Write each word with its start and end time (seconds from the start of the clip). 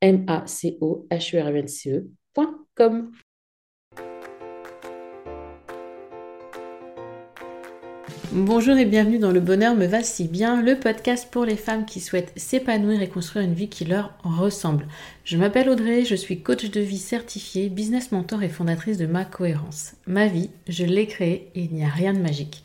m 0.00 0.24
a 0.26 0.46
c 0.46 0.78
o 0.80 1.06
h 1.10 1.36
e 1.36 2.14
Bonjour 8.32 8.76
et 8.76 8.84
bienvenue 8.84 9.20
dans 9.20 9.30
Le 9.30 9.38
Bonheur 9.38 9.76
me 9.76 9.86
va 9.86 10.02
si 10.02 10.26
bien, 10.26 10.60
le 10.60 10.80
podcast 10.80 11.28
pour 11.30 11.44
les 11.44 11.56
femmes 11.56 11.86
qui 11.86 12.00
souhaitent 12.00 12.32
s'épanouir 12.34 13.00
et 13.00 13.08
construire 13.08 13.44
une 13.44 13.54
vie 13.54 13.68
qui 13.68 13.84
leur 13.84 14.18
ressemble. 14.24 14.88
Je 15.22 15.36
m'appelle 15.36 15.70
Audrey, 15.70 16.04
je 16.04 16.16
suis 16.16 16.42
coach 16.42 16.68
de 16.68 16.80
vie 16.80 16.98
certifiée, 16.98 17.68
business 17.68 18.10
mentor 18.10 18.42
et 18.42 18.48
fondatrice 18.48 18.98
de 18.98 19.06
Ma 19.06 19.24
Cohérence. 19.24 19.94
Ma 20.08 20.26
vie, 20.26 20.50
je 20.66 20.84
l'ai 20.84 21.06
créée 21.06 21.52
et 21.54 21.62
il 21.62 21.74
n'y 21.74 21.84
a 21.84 21.88
rien 21.88 22.12
de 22.12 22.18
magique. 22.18 22.64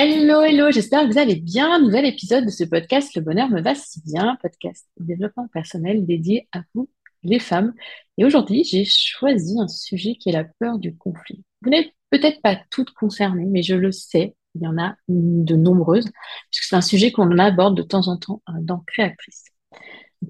Hello, 0.00 0.42
hello, 0.42 0.70
j'espère 0.70 1.02
que 1.02 1.12
vous 1.12 1.18
allez 1.18 1.34
bien. 1.34 1.80
Nouvel 1.80 2.04
épisode 2.04 2.44
de 2.44 2.50
ce 2.50 2.62
podcast 2.62 3.16
Le 3.16 3.20
bonheur 3.20 3.48
me 3.48 3.60
va 3.60 3.74
si 3.74 4.00
bien, 4.02 4.38
podcast 4.40 4.86
développement 5.00 5.48
personnel 5.48 6.06
dédié 6.06 6.48
à 6.52 6.60
vous, 6.72 6.88
les 7.24 7.40
femmes. 7.40 7.74
Et 8.16 8.24
aujourd'hui, 8.24 8.62
j'ai 8.62 8.84
choisi 8.84 9.58
un 9.58 9.66
sujet 9.66 10.14
qui 10.14 10.28
est 10.28 10.32
la 10.32 10.44
peur 10.44 10.78
du 10.78 10.96
conflit. 10.96 11.42
Vous 11.62 11.70
n'êtes 11.70 11.92
peut-être 12.10 12.40
pas 12.42 12.60
toutes 12.70 12.92
concernées, 12.92 13.46
mais 13.46 13.64
je 13.64 13.74
le 13.74 13.90
sais, 13.90 14.36
il 14.54 14.62
y 14.62 14.68
en 14.68 14.78
a 14.78 14.94
de 15.08 15.56
nombreuses, 15.56 16.08
puisque 16.52 16.68
c'est 16.68 16.76
un 16.76 16.80
sujet 16.80 17.10
qu'on 17.10 17.36
aborde 17.36 17.76
de 17.76 17.82
temps 17.82 18.06
en 18.06 18.18
temps 18.18 18.40
euh, 18.50 18.52
dans 18.60 18.78
Créatrice. 18.86 19.46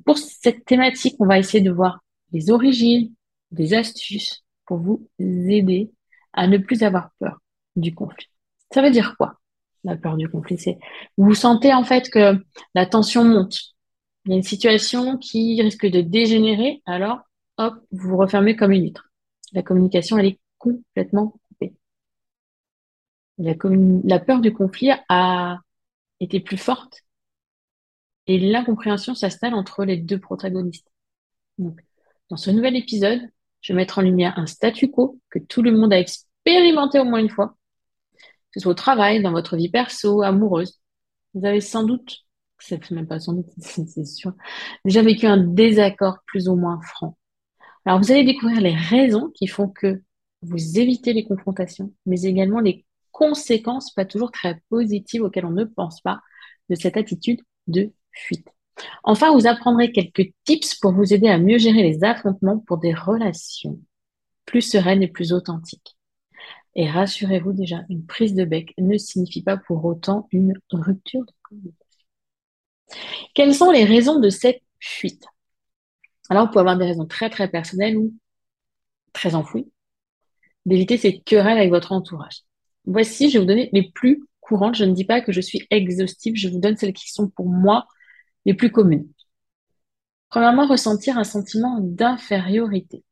Pour 0.06 0.17
cette 0.17 0.65
thématique, 0.65 1.17
on 1.19 1.27
va 1.27 1.39
essayer 1.39 1.62
de 1.62 1.71
voir 1.71 2.03
les 2.33 2.50
origines, 2.50 3.12
des 3.50 3.75
astuces 3.75 4.47
pour 4.65 4.79
vous 4.79 5.06
aider 5.19 5.93
à 6.33 6.47
ne 6.47 6.56
plus 6.56 6.83
avoir 6.83 7.11
peur 7.19 7.43
du 7.77 7.95
conflit. 7.95 8.31
Ça 8.73 8.81
veut 8.81 8.91
dire 8.91 9.15
quoi? 9.19 9.38
La 9.84 9.97
peur 9.97 10.16
du 10.16 10.28
conflit. 10.28 10.59
C'est 10.59 10.78
vous 11.16 11.34
sentez 11.34 11.72
en 11.75 11.84
fait 11.84 12.11
que 12.11 12.34
la 12.75 12.87
tension 12.87 13.25
monte. 13.25 13.75
Il 14.25 14.33
y 14.33 14.34
a 14.34 14.37
une 14.37 14.43
situation 14.43 15.16
qui 15.16 15.61
risque 15.62 15.87
de 15.87 16.00
dégénérer, 16.00 16.83
alors 16.87 17.21
hop, 17.56 17.75
vous 17.93 18.11
vous 18.11 18.17
refermez 18.17 18.56
comme 18.56 18.72
une 18.72 18.84
huître. 18.84 19.11
La 19.53 19.62
communication, 19.62 20.19
elle 20.19 20.27
est 20.27 20.41
complètement 20.59 21.41
coupée. 21.49 21.75
La, 23.38 23.55
la 24.05 24.19
peur 24.19 24.41
du 24.41 24.53
conflit 24.53 24.91
a 25.09 25.59
été 26.21 26.41
plus 26.41 26.59
forte 26.59 27.05
et 28.27 28.38
l'incompréhension 28.38 29.15
s'installe 29.15 29.55
entre 29.55 29.84
les 29.84 29.97
deux 29.97 30.19
protagonistes. 30.19 30.91
Donc, 31.56 31.81
dans 32.31 32.37
ce 32.37 32.50
nouvel 32.50 32.77
épisode, 32.77 33.21
je 33.61 33.72
vais 33.72 33.78
mettre 33.78 33.99
en 33.99 34.03
lumière 34.03 34.38
un 34.38 34.47
statu 34.47 34.91
quo 34.91 35.19
que 35.31 35.38
tout 35.38 35.62
le 35.62 35.72
monde 35.72 35.93
a 35.93 35.99
expérimenté 35.99 37.00
au 37.00 37.05
moins 37.05 37.21
une 37.21 37.31
fois 37.31 37.56
ce 38.55 38.61
soit 38.61 38.73
au 38.73 38.75
travail, 38.75 39.23
dans 39.23 39.33
votre 39.33 39.57
vie 39.57 39.71
perso, 39.71 40.23
amoureuse. 40.23 40.81
Vous 41.35 41.45
avez 41.45 41.61
sans 41.61 41.85
doute, 41.85 42.19
c'est 42.59 42.91
même 42.91 43.07
pas 43.07 43.21
sans 43.21 43.35
doute, 43.35 43.51
c'est 43.59 44.05
sûr, 44.05 44.33
déjà 44.85 45.03
vécu 45.03 45.27
un 45.27 45.37
désaccord 45.37 46.19
plus 46.27 46.49
ou 46.49 46.57
moins 46.57 46.81
franc. 46.83 47.17
Alors 47.85 48.01
vous 48.01 48.11
allez 48.13 48.25
découvrir 48.25 48.61
les 48.61 48.75
raisons 48.75 49.31
qui 49.35 49.47
font 49.47 49.69
que 49.69 50.03
vous 50.43 50.79
évitez 50.79 51.13
les 51.13 51.25
confrontations, 51.25 51.93
mais 52.07 52.23
également 52.23 52.61
les 52.61 52.87
conséquences 53.13 53.93
pas 53.93 54.05
toujours 54.05 54.31
très 54.31 54.61
positives 54.69 55.23
auxquelles 55.23 55.47
on 55.47 55.51
ne 55.51 55.65
pense 55.65 56.01
pas 56.01 56.21
de 56.69 56.75
cette 56.75 56.97
attitude 56.97 57.41
de 57.67 57.93
fuite. 58.13 58.47
Enfin, 59.03 59.33
vous 59.33 59.47
apprendrez 59.47 59.91
quelques 59.91 60.33
tips 60.45 60.77
pour 60.77 60.93
vous 60.93 61.13
aider 61.13 61.29
à 61.29 61.39
mieux 61.39 61.59
gérer 61.59 61.83
les 61.83 62.05
affrontements 62.05 62.59
pour 62.59 62.79
des 62.79 62.95
relations 62.95 63.79
plus 64.45 64.63
sereines 64.63 65.03
et 65.03 65.09
plus 65.09 65.33
authentiques. 65.33 65.98
Et 66.78 66.89
rassurez-vous 66.89 67.53
déjà, 67.53 67.83
une 67.91 68.06
prise 68.06 68.34
de 68.34 68.44
bec 68.44 68.72
ne 68.78 68.97
signifie 68.97 69.43
pas 69.43 69.56
pour 69.56 69.84
autant 69.84 70.28
une 70.31 70.55
rupture 70.71 71.25
de 71.25 71.33
communication. 71.43 72.05
Quelles 73.34 73.55
sont 73.55 73.72
les 73.72 73.84
raisons 73.84 74.21
de 74.21 74.31
cette 74.31 74.62
fuite? 74.78 75.25
Alors, 76.31 76.44
vous 76.44 76.53
pouvez 76.53 76.61
avoir 76.61 76.78
des 76.78 76.84
raisons 76.84 77.05
très 77.05 77.31
très 77.31 77.49
personnelles 77.49 77.97
ou 77.97 78.15
très 79.12 79.34
enfouies 79.34 79.72
d'éviter 80.67 80.99
ces 80.99 81.19
querelles 81.19 81.59
avec 81.59 81.71
votre 81.71 81.91
entourage. 81.91 82.43
Voici, 82.84 83.28
je 83.28 83.34
vais 83.34 83.41
vous 83.41 83.49
donner 83.49 83.71
les 83.72 83.91
plus 83.91 84.22
courantes. 84.38 84.77
Je 84.77 84.84
ne 84.84 84.93
dis 84.93 85.05
pas 85.05 85.21
que 85.21 85.33
je 85.33 85.41
suis 85.41 85.67
exhaustive, 85.71 86.37
je 86.37 86.49
vous 86.49 86.61
donne 86.61 86.77
celles 86.77 86.93
qui 86.93 87.11
sont 87.11 87.28
pour 87.28 87.49
moi 87.49 87.88
les 88.44 88.55
plus 88.55 88.71
communes. 88.71 89.09
Premièrement, 90.28 90.69
ressentir 90.69 91.19
un 91.19 91.25
sentiment 91.25 91.81
d'infériorité. 91.81 93.03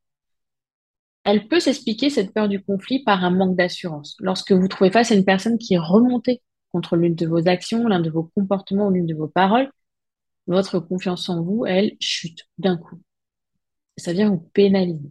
Elle 1.26 1.48
peut 1.48 1.59
s'expliquer, 1.59 2.09
cette 2.09 2.32
peur 2.32 2.48
du 2.48 2.62
conflit, 2.62 3.03
par 3.03 3.25
un 3.25 3.31
manque 3.31 3.56
d'assurance. 3.56 4.16
Lorsque 4.20 4.53
vous 4.53 4.69
trouvez 4.69 4.92
face 4.92 5.10
à 5.10 5.16
une 5.16 5.25
personne 5.25 5.59
qui 5.59 5.75
est 5.75 5.78
remontée 5.78 6.41
contre 6.70 6.94
l'une 6.94 7.16
de 7.16 7.26
vos 7.26 7.48
actions, 7.48 7.88
l'un 7.88 7.98
de 7.98 8.10
vos 8.10 8.31
comportements 8.37 8.87
ou 8.87 8.92
l'une 8.92 9.06
de 9.06 9.14
vos 9.14 9.26
paroles, 9.26 9.69
votre 10.47 10.78
confiance 10.78 11.28
en 11.28 11.43
vous, 11.43 11.67
elle, 11.67 11.96
chute 11.99 12.46
d'un 12.58 12.76
coup. 12.76 13.00
Ça 13.96 14.12
vient 14.12 14.31
vous 14.31 14.38
pénaliser. 14.55 15.11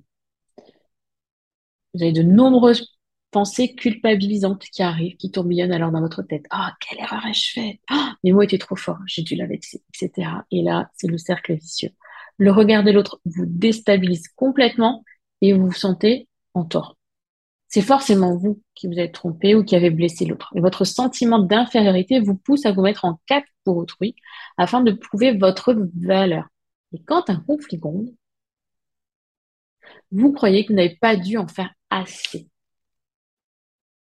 Vous 1.93 2.01
avez 2.01 2.13
de 2.13 2.23
nombreuses 2.23 2.97
pensées 3.31 3.75
culpabilisantes 3.75 4.63
qui 4.71 4.83
arrivent, 4.83 5.17
qui 5.17 5.31
tourbillonnent 5.31 5.73
alors 5.73 5.91
dans 5.91 5.99
votre 5.99 6.23
tête. 6.23 6.45
Ah, 6.49 6.73
quelle 6.79 6.99
erreur 6.99 7.25
ai-je 7.25 7.51
faite? 7.51 7.79
Ah, 7.89 8.15
mes 8.23 8.31
mots 8.31 8.41
étaient 8.43 8.57
trop 8.57 8.77
forts, 8.77 8.99
j'ai 9.05 9.21
dû 9.21 9.35
la 9.35 9.47
vexer, 9.47 9.83
etc. 9.93 10.29
Et 10.49 10.63
là, 10.63 10.89
c'est 10.93 11.07
le 11.07 11.17
cercle 11.17 11.55
vicieux. 11.55 11.89
Le 12.37 12.53
regard 12.53 12.85
de 12.85 12.91
l'autre 12.91 13.19
vous 13.25 13.45
déstabilise 13.45 14.29
complètement 14.29 15.03
et 15.49 15.53
vous 15.53 15.67
vous 15.67 15.71
sentez 15.71 16.27
en 16.53 16.65
tort. 16.65 16.97
C'est 17.67 17.81
forcément 17.81 18.37
vous 18.37 18.61
qui 18.73 18.87
vous 18.87 18.99
êtes 18.99 19.13
trompé 19.13 19.55
ou 19.55 19.63
qui 19.63 19.75
avez 19.75 19.89
blessé 19.89 20.25
l'autre. 20.25 20.51
Et 20.55 20.61
votre 20.61 20.85
sentiment 20.85 21.39
d'infériorité 21.39 22.19
vous 22.19 22.35
pousse 22.35 22.65
à 22.65 22.71
vous 22.71 22.81
mettre 22.81 23.05
en 23.05 23.19
cap 23.25 23.43
pour 23.63 23.77
autrui 23.77 24.15
afin 24.57 24.81
de 24.81 24.91
prouver 24.91 25.37
votre 25.37 25.75
valeur. 25.95 26.45
Et 26.93 27.01
quand 27.01 27.29
un 27.29 27.37
conflit 27.37 27.77
gronde, 27.77 28.13
vous 30.11 30.31
croyez 30.31 30.63
que 30.65 30.71
vous 30.71 30.77
n'avez 30.77 30.95
pas 30.95 31.15
dû 31.15 31.37
en 31.37 31.47
faire 31.47 31.73
assez. 31.89 32.47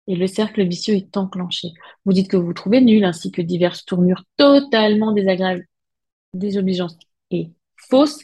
Et 0.08 0.16
le 0.16 0.28
cercle 0.28 0.68
vicieux 0.68 0.96
est 0.96 1.16
enclenché. 1.16 1.70
Vous 2.06 2.12
dites 2.14 2.30
que 2.30 2.38
vous 2.38 2.48
vous 2.48 2.54
trouvez 2.54 2.82
nul, 2.82 3.06
ainsi 3.06 3.32
que 3.32 3.42
diverses 3.42 3.86
tournures 3.86 4.26
totalement 4.36 5.14
désagréables 5.14 5.66
désobligeance 6.34 6.98
est 7.30 7.52
fausse, 7.90 8.24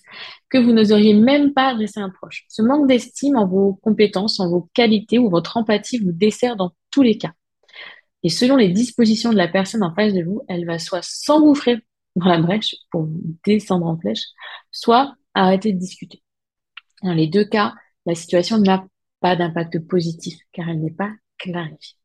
que 0.50 0.58
vous 0.58 0.72
n'oseriez 0.72 1.14
même 1.14 1.54
pas 1.54 1.70
adresser 1.70 2.00
un 2.00 2.10
proche. 2.10 2.46
Ce 2.48 2.62
manque 2.62 2.88
d'estime 2.88 3.36
en 3.36 3.48
vos 3.48 3.74
compétences, 3.74 4.40
en 4.40 4.50
vos 4.50 4.70
qualités 4.74 5.20
ou 5.20 5.30
votre 5.30 5.58
empathie 5.58 6.00
vous 6.00 6.12
dessert 6.12 6.56
dans 6.56 6.72
tous 6.92 7.02
les 7.02 7.18
cas. 7.18 7.34
Et 8.24 8.30
selon 8.30 8.56
les 8.56 8.70
dispositions 8.70 9.32
de 9.32 9.38
la 9.38 9.48
personne 9.48 9.84
en 9.84 9.94
face 9.94 10.14
de 10.14 10.24
vous, 10.24 10.42
elle 10.48 10.66
va 10.66 10.80
soit 10.80 11.04
s'engouffrer 11.04 11.80
dans 12.16 12.28
la 12.28 12.40
brèche 12.40 12.76
pour 12.92 13.08
descendre 13.46 13.86
en 13.86 13.98
flèche, 13.98 14.24
soit 14.72 15.16
arrêter 15.34 15.72
de 15.72 15.80
discuter. 15.80 16.24
Dans 17.04 17.14
les 17.14 17.28
deux 17.28 17.46
cas, 17.46 17.74
la 18.06 18.16
situation 18.16 18.58
n'a 18.58 18.86
pas 19.20 19.36
d'impact 19.36 19.80
positif 19.88 20.40
car 20.52 20.70
elle 20.70 20.82
n'est 20.82 20.92
pas 20.92 21.12
clarifiée. 21.38 21.98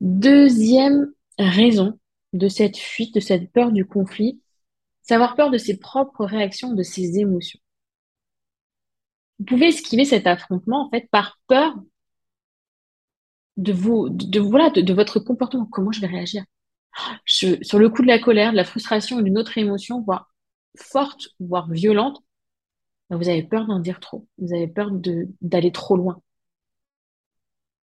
Deuxième 0.00 1.12
raison 1.38 1.98
de 2.32 2.48
cette 2.48 2.76
fuite, 2.76 3.14
de 3.14 3.20
cette 3.20 3.52
peur 3.52 3.72
du 3.72 3.84
conflit, 3.84 4.40
c'est 5.08 5.16
peur 5.36 5.50
de 5.50 5.58
ses 5.58 5.78
propres 5.78 6.26
réactions, 6.26 6.74
de 6.74 6.82
ses 6.82 7.18
émotions. 7.18 7.60
Vous 9.38 9.46
pouvez 9.46 9.68
esquiver 9.68 10.04
cet 10.04 10.26
affrontement 10.26 10.86
en 10.86 10.90
fait 10.90 11.08
par 11.10 11.38
peur 11.46 11.74
de 13.56 13.72
vous, 13.72 14.08
de, 14.10 14.38
voilà, 14.38 14.70
de, 14.70 14.92
votre 14.92 15.18
comportement. 15.18 15.66
Comment 15.66 15.92
je 15.92 16.00
vais 16.00 16.06
réagir? 16.08 16.44
Sur 17.24 17.78
le 17.78 17.88
coup 17.88 18.02
de 18.02 18.08
la 18.08 18.18
colère, 18.18 18.52
de 18.52 18.56
la 18.56 18.64
frustration 18.64 19.16
ou 19.16 19.22
d'une 19.22 19.38
autre 19.38 19.56
émotion, 19.56 20.02
voire 20.02 20.30
forte, 20.76 21.28
voire 21.40 21.70
violente, 21.70 22.22
vous 23.10 23.28
avez 23.28 23.42
peur 23.42 23.66
d'en 23.66 23.80
dire 23.80 24.00
trop. 24.00 24.26
Vous 24.36 24.52
avez 24.52 24.68
peur 24.68 24.90
d'aller 25.40 25.72
trop 25.72 25.96
loin. 25.96 26.20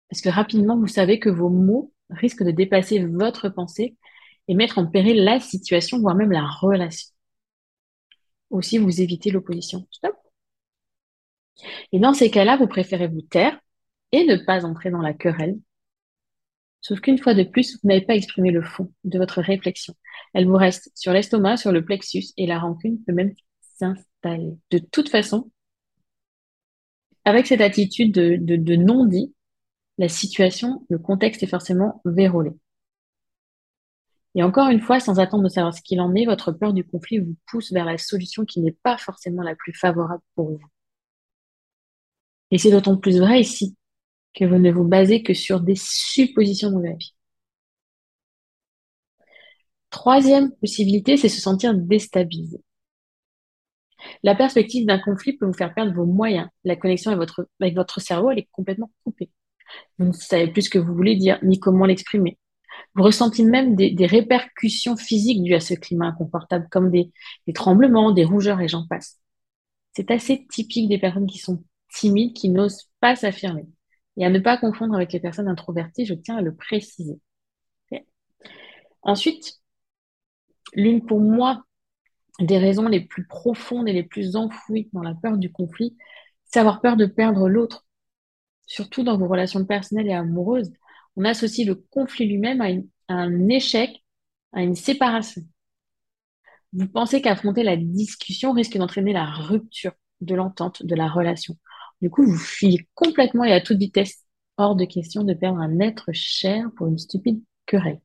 Parce 0.09 0.21
que 0.21 0.29
rapidement, 0.29 0.77
vous 0.77 0.87
savez 0.87 1.19
que 1.19 1.29
vos 1.29 1.49
mots 1.49 1.93
risquent 2.09 2.43
de 2.43 2.51
dépasser 2.51 3.03
votre 3.05 3.49
pensée 3.49 3.97
et 4.49 4.55
mettre 4.55 4.79
en 4.79 4.87
péril 4.87 5.23
la 5.23 5.39
situation, 5.39 5.99
voire 5.99 6.15
même 6.15 6.31
la 6.31 6.45
relation. 6.45 7.13
Aussi, 8.49 8.79
vous 8.79 8.99
évitez 8.99 9.29
l'opposition. 9.29 9.87
Stop. 9.91 10.15
Et 11.91 11.99
dans 11.99 12.13
ces 12.13 12.31
cas-là, 12.31 12.57
vous 12.57 12.67
préférez 12.67 13.07
vous 13.07 13.21
taire 13.21 13.59
et 14.11 14.25
ne 14.25 14.35
pas 14.35 14.65
entrer 14.65 14.89
dans 14.89 15.01
la 15.01 15.13
querelle. 15.13 15.59
Sauf 16.81 16.99
qu'une 16.99 17.19
fois 17.19 17.35
de 17.35 17.43
plus, 17.43 17.73
vous 17.73 17.87
n'avez 17.87 18.01
pas 18.01 18.15
exprimé 18.15 18.49
le 18.49 18.63
fond 18.63 18.91
de 19.03 19.19
votre 19.19 19.39
réflexion. 19.39 19.93
Elle 20.33 20.47
vous 20.47 20.55
reste 20.55 20.91
sur 20.95 21.13
l'estomac, 21.13 21.57
sur 21.57 21.71
le 21.71 21.85
plexus, 21.85 22.33
et 22.35 22.47
la 22.47 22.57
rancune 22.57 23.03
peut 23.03 23.13
même 23.13 23.35
s'installer. 23.77 24.57
De 24.71 24.79
toute 24.79 25.09
façon, 25.09 25.51
avec 27.23 27.45
cette 27.45 27.61
attitude 27.61 28.11
de, 28.13 28.35
de 28.35 28.75
non-dit, 28.75 29.31
la 29.99 30.09
situation, 30.09 30.87
le 30.89 30.97
contexte 30.97 31.43
est 31.43 31.47
forcément 31.47 32.01
vérolé. 32.03 32.51
Et 34.35 34.43
encore 34.43 34.69
une 34.69 34.81
fois, 34.81 34.99
sans 34.99 35.19
attendre 35.19 35.43
de 35.43 35.49
savoir 35.49 35.73
ce 35.73 35.81
qu'il 35.81 36.01
en 36.01 36.13
est, 36.15 36.25
votre 36.25 36.51
peur 36.51 36.73
du 36.73 36.83
conflit 36.83 37.19
vous 37.19 37.35
pousse 37.47 37.71
vers 37.71 37.85
la 37.85 37.97
solution 37.97 38.45
qui 38.45 38.61
n'est 38.61 38.77
pas 38.83 38.97
forcément 38.97 39.41
la 39.41 39.55
plus 39.55 39.73
favorable 39.73 40.21
pour 40.35 40.51
vous. 40.51 40.59
Et 42.51 42.57
c'est 42.57 42.71
d'autant 42.71 42.97
plus 42.97 43.19
vrai 43.19 43.41
ici 43.41 43.75
que 44.33 44.45
vous 44.45 44.57
ne 44.57 44.71
vous 44.71 44.83
basez 44.83 45.23
que 45.23 45.33
sur 45.33 45.59
des 45.61 45.75
suppositions 45.75 46.71
dans 46.71 46.79
la 46.79 46.93
vie. 46.93 47.15
Troisième 49.89 50.51
possibilité, 50.57 51.17
c'est 51.17 51.29
se 51.29 51.41
sentir 51.41 51.73
déstabilisé. 51.73 52.61
La 54.23 54.35
perspective 54.35 54.85
d'un 54.85 54.99
conflit 54.99 55.33
peut 55.33 55.45
vous 55.45 55.53
faire 55.53 55.73
perdre 55.73 55.93
vos 55.93 56.05
moyens. 56.05 56.47
La 56.63 56.75
connexion 56.75 57.11
avec 57.11 57.19
votre, 57.19 57.49
avec 57.59 57.75
votre 57.75 57.99
cerveau, 57.99 58.31
elle 58.31 58.39
est 58.39 58.49
complètement 58.51 58.91
coupée. 59.03 59.31
Vous 59.97 60.05
ne 60.05 60.11
savez 60.13 60.47
plus 60.51 60.63
ce 60.63 60.69
que 60.69 60.79
vous 60.79 60.93
voulez 60.93 61.15
dire, 61.15 61.39
ni 61.43 61.59
comment 61.59 61.85
l'exprimer. 61.85 62.37
Vous 62.95 63.03
ressentez 63.03 63.43
même 63.43 63.75
des, 63.75 64.05
répercussions 64.05 64.97
physiques 64.97 65.43
dues 65.43 65.53
à 65.53 65.59
ce 65.59 65.73
climat 65.73 66.07
inconfortable, 66.07 66.67
comme 66.69 66.91
des, 66.91 67.11
tremblements, 67.53 68.11
des 68.11 68.25
rougeurs 68.25 68.61
et 68.61 68.67
j'en 68.67 68.87
passe. 68.87 69.19
C'est 69.93 70.11
assez 70.11 70.45
typique 70.47 70.89
des 70.89 70.97
personnes 70.97 71.27
qui 71.27 71.37
sont 71.37 71.63
timides, 71.93 72.33
qui 72.33 72.49
n'osent 72.49 72.89
pas 72.99 73.15
s'affirmer. 73.15 73.67
Et 74.17 74.25
à 74.25 74.29
ne 74.29 74.39
pas 74.39 74.57
confondre 74.57 74.95
avec 74.95 75.13
les 75.13 75.19
personnes 75.19 75.47
introverties, 75.47 76.05
je 76.05 76.13
tiens 76.13 76.37
à 76.37 76.41
le 76.41 76.55
préciser. 76.55 77.19
Ensuite, 79.01 79.61
l'une 80.73 81.05
pour 81.05 81.21
moi 81.21 81.63
des 82.39 82.57
raisons 82.57 82.87
les 82.87 83.01
plus 83.01 83.25
profondes 83.25 83.87
et 83.87 83.93
les 83.93 84.03
plus 84.03 84.35
enfouies 84.35 84.89
dans 84.93 85.01
la 85.01 85.13
peur 85.13 85.37
du 85.37 85.51
conflit, 85.51 85.95
c'est 86.45 86.59
avoir 86.59 86.81
peur 86.81 86.97
de 86.97 87.05
perdre 87.05 87.49
l'autre, 87.49 87.85
surtout 88.65 89.03
dans 89.03 89.17
vos 89.17 89.27
relations 89.27 89.65
personnelles 89.65 90.07
et 90.07 90.13
amoureuses 90.13 90.71
on 91.19 91.25
associe 91.25 91.67
le 91.67 91.75
conflit 91.75 92.27
lui-même 92.27 92.61
à, 92.61 93.13
un 93.13 93.49
échec, 93.49 94.03
à 94.53 94.63
une 94.63 94.75
séparation. 94.75 95.41
Vous 96.71 96.87
pensez 96.87 97.21
qu'affronter 97.21 97.63
la 97.63 97.75
discussion 97.75 98.53
risque 98.53 98.77
d'entraîner 98.77 99.11
la 99.11 99.25
rupture 99.25 99.91
de 100.21 100.33
l'entente, 100.33 100.85
de 100.85 100.95
la 100.95 101.09
relation. 101.09 101.55
Du 102.01 102.09
coup, 102.09 102.25
vous 102.25 102.37
fuyez 102.37 102.87
complètement 102.93 103.43
et 103.43 103.51
à 103.51 103.59
toute 103.59 103.77
vitesse. 103.77 104.23
Hors 104.55 104.75
de 104.75 104.85
question 104.85 105.23
de 105.23 105.33
perdre 105.33 105.59
un 105.59 105.79
être 105.79 106.09
cher 106.13 106.69
pour 106.77 106.87
une 106.87 106.97
stupide 106.97 107.41
querelle. 107.65 107.99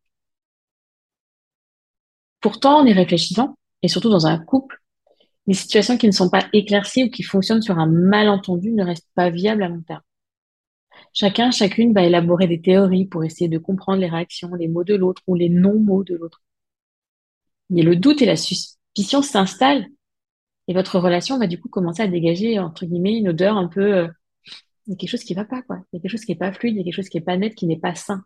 Pourtant, 2.40 2.78
en 2.78 2.86
y 2.86 2.92
réfléchissant, 2.92 3.56
et 3.82 3.88
surtout 3.88 4.10
dans 4.10 4.26
un 4.26 4.38
couple, 4.38 4.80
les 5.46 5.54
situations 5.54 5.96
qui 5.98 6.06
ne 6.06 6.12
sont 6.12 6.30
pas 6.30 6.48
éclaircies 6.52 7.04
ou 7.04 7.10
qui 7.10 7.22
fonctionnent 7.22 7.62
sur 7.62 7.78
un 7.78 7.86
malentendu 7.86 8.72
ne 8.72 8.84
restent 8.84 9.10
pas 9.14 9.30
viables 9.30 9.62
à 9.62 9.68
long 9.68 9.82
terme. 9.82 10.02
Chacun, 11.12 11.50
chacune 11.50 11.92
va 11.92 12.04
élaborer 12.04 12.46
des 12.46 12.60
théories 12.60 13.06
pour 13.06 13.24
essayer 13.24 13.48
de 13.48 13.58
comprendre 13.58 14.00
les 14.00 14.08
réactions, 14.08 14.54
les 14.54 14.68
mots 14.68 14.84
de 14.84 14.94
l'autre 14.94 15.22
ou 15.26 15.34
les 15.34 15.48
non-mots 15.48 16.04
de 16.04 16.16
l'autre. 16.16 16.42
Mais 17.70 17.82
le 17.82 17.96
doute 17.96 18.22
et 18.22 18.26
la 18.26 18.36
suspicion 18.36 19.22
s'installent 19.22 19.86
et 20.68 20.74
votre 20.74 20.98
relation 20.98 21.38
va 21.38 21.46
du 21.46 21.60
coup 21.60 21.68
commencer 21.68 22.02
à 22.02 22.08
dégager, 22.08 22.58
entre 22.58 22.86
guillemets, 22.86 23.18
une 23.18 23.28
odeur 23.28 23.56
un 23.56 23.68
peu... 23.68 23.94
Euh, 23.94 24.08
il 24.86 24.92
y 24.92 24.94
a 24.94 24.96
quelque 24.96 25.10
chose 25.10 25.24
qui 25.24 25.34
va 25.34 25.44
pas, 25.44 25.62
quoi. 25.62 25.78
Il 25.92 25.96
y 25.96 25.98
a 25.98 26.02
quelque 26.02 26.10
chose 26.10 26.24
qui 26.24 26.32
est 26.32 26.36
pas 26.36 26.52
fluide, 26.52 26.74
il 26.74 26.78
y 26.78 26.80
a 26.80 26.84
quelque 26.84 26.94
chose 26.94 27.08
qui 27.08 27.18
est 27.18 27.22
pas 27.22 27.36
net, 27.36 27.54
qui 27.54 27.66
n'est 27.66 27.78
pas 27.78 27.94
sain. 27.94 28.24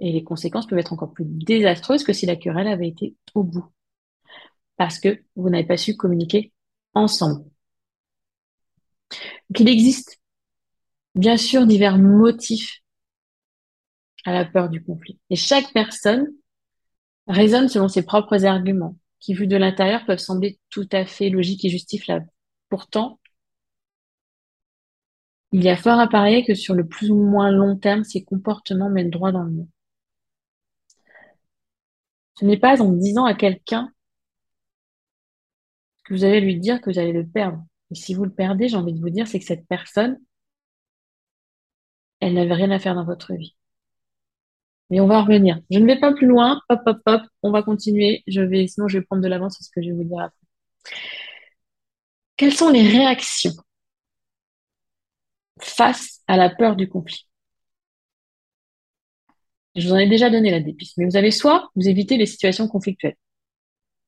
Et 0.00 0.12
les 0.12 0.24
conséquences 0.24 0.66
peuvent 0.66 0.78
être 0.78 0.92
encore 0.92 1.12
plus 1.12 1.24
désastreuses 1.26 2.04
que 2.04 2.12
si 2.12 2.26
la 2.26 2.36
querelle 2.36 2.66
avait 2.66 2.88
été 2.88 3.14
au 3.34 3.44
bout. 3.44 3.64
Parce 4.76 4.98
que 4.98 5.22
vous 5.36 5.50
n'avez 5.50 5.66
pas 5.66 5.76
su 5.76 5.96
communiquer 5.96 6.52
ensemble. 6.94 7.44
Donc, 9.50 9.60
il 9.60 9.68
existe 9.68 10.20
bien 11.14 11.36
sûr 11.36 11.66
divers 11.66 11.98
motifs 11.98 12.80
à 14.24 14.32
la 14.32 14.44
peur 14.44 14.68
du 14.68 14.82
conflit. 14.82 15.18
Et 15.30 15.36
chaque 15.36 15.72
personne 15.72 16.26
raisonne 17.26 17.68
selon 17.68 17.88
ses 17.88 18.04
propres 18.04 18.44
arguments, 18.44 18.96
qui 19.20 19.34
vus 19.34 19.46
de 19.46 19.56
l'intérieur 19.56 20.04
peuvent 20.06 20.18
sembler 20.18 20.58
tout 20.70 20.88
à 20.92 21.06
fait 21.06 21.30
logiques 21.30 21.64
et 21.64 21.70
justifiables. 21.70 22.28
Pourtant, 22.68 23.20
il 25.52 25.62
y 25.62 25.68
a 25.68 25.76
fort 25.76 26.00
à 26.00 26.08
parier 26.08 26.44
que 26.44 26.54
sur 26.54 26.74
le 26.74 26.86
plus 26.86 27.10
ou 27.10 27.16
moins 27.16 27.50
long 27.50 27.76
terme, 27.76 28.04
ces 28.04 28.24
comportements 28.24 28.90
mènent 28.90 29.10
droit 29.10 29.32
dans 29.32 29.44
le 29.44 29.50
mur. 29.52 29.66
Ce 32.34 32.44
n'est 32.44 32.58
pas 32.58 32.82
en 32.82 32.90
disant 32.92 33.24
à 33.24 33.34
quelqu'un 33.34 33.92
que 36.04 36.14
vous 36.14 36.24
allez 36.24 36.40
lui 36.40 36.58
dire 36.58 36.80
que 36.80 36.90
vous 36.90 36.98
allez 36.98 37.12
le 37.12 37.26
perdre. 37.26 37.64
Et 37.90 37.94
si 37.94 38.14
vous 38.14 38.24
le 38.24 38.32
perdez, 38.32 38.68
j'ai 38.68 38.76
envie 38.76 38.92
de 38.92 39.00
vous 39.00 39.10
dire, 39.10 39.28
c'est 39.28 39.38
que 39.38 39.44
cette 39.44 39.66
personne, 39.68 40.18
elle 42.24 42.34
n'avait 42.34 42.54
rien 42.54 42.70
à 42.70 42.78
faire 42.78 42.94
dans 42.94 43.04
votre 43.04 43.34
vie. 43.34 43.54
Mais 44.90 45.00
on 45.00 45.06
va 45.06 45.22
revenir. 45.22 45.60
Je 45.70 45.78
ne 45.78 45.86
vais 45.86 45.98
pas 46.00 46.12
plus 46.14 46.26
loin. 46.26 46.60
Hop, 46.70 46.80
hop, 46.86 46.98
hop. 47.06 47.22
On 47.42 47.50
va 47.50 47.62
continuer. 47.62 48.22
Je 48.26 48.40
vais, 48.40 48.66
sinon, 48.66 48.88
je 48.88 48.98
vais 48.98 49.04
prendre 49.04 49.22
de 49.22 49.28
l'avance 49.28 49.56
sur 49.56 49.64
ce 49.64 49.70
que 49.70 49.82
je 49.82 49.88
vais 49.88 49.94
vous 49.94 50.04
dire 50.04 50.20
après. 50.20 50.46
Quelles 52.36 52.54
sont 52.54 52.70
les 52.70 52.86
réactions 52.86 53.54
face 55.60 56.20
à 56.28 56.36
la 56.36 56.48
peur 56.50 56.76
du 56.76 56.88
conflit? 56.88 57.26
Je 59.74 59.86
vous 59.86 59.94
en 59.94 59.98
ai 59.98 60.08
déjà 60.08 60.30
donné 60.30 60.50
la 60.50 60.60
dépiste, 60.60 60.96
mais 60.98 61.04
vous 61.04 61.16
avez 61.16 61.30
soit 61.30 61.68
vous 61.74 61.88
évitez 61.88 62.16
les 62.16 62.26
situations 62.26 62.68
conflictuelles. 62.68 63.16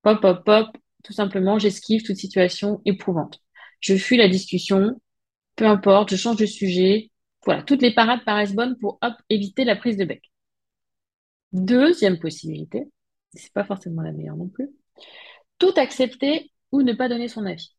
Hop, 0.04 0.24
hop, 0.24 0.42
hop. 0.48 0.76
Tout 1.04 1.12
simplement, 1.12 1.58
j'esquive 1.58 2.02
toute 2.02 2.16
situation 2.16 2.80
éprouvante. 2.84 3.40
Je 3.80 3.96
fuis 3.96 4.16
la 4.16 4.28
discussion. 4.28 5.00
Peu 5.56 5.66
importe, 5.66 6.10
je 6.10 6.16
change 6.16 6.36
de 6.36 6.46
sujet. 6.46 7.10
Voilà, 7.46 7.62
toutes 7.62 7.82
les 7.82 7.94
parades 7.94 8.24
paraissent 8.24 8.54
bonnes 8.54 8.76
pour 8.76 8.98
éviter 9.30 9.64
la 9.64 9.76
prise 9.76 9.96
de 9.96 10.04
bec. 10.04 10.30
Deuxième 11.52 12.18
possibilité, 12.18 12.88
c'est 13.32 13.52
pas 13.52 13.64
forcément 13.64 14.02
la 14.02 14.12
meilleure 14.12 14.36
non 14.36 14.48
plus, 14.48 14.68
tout 15.58 15.72
accepter 15.76 16.50
ou 16.72 16.82
ne 16.82 16.92
pas 16.92 17.08
donner 17.08 17.28
son 17.28 17.46
avis. 17.46 17.72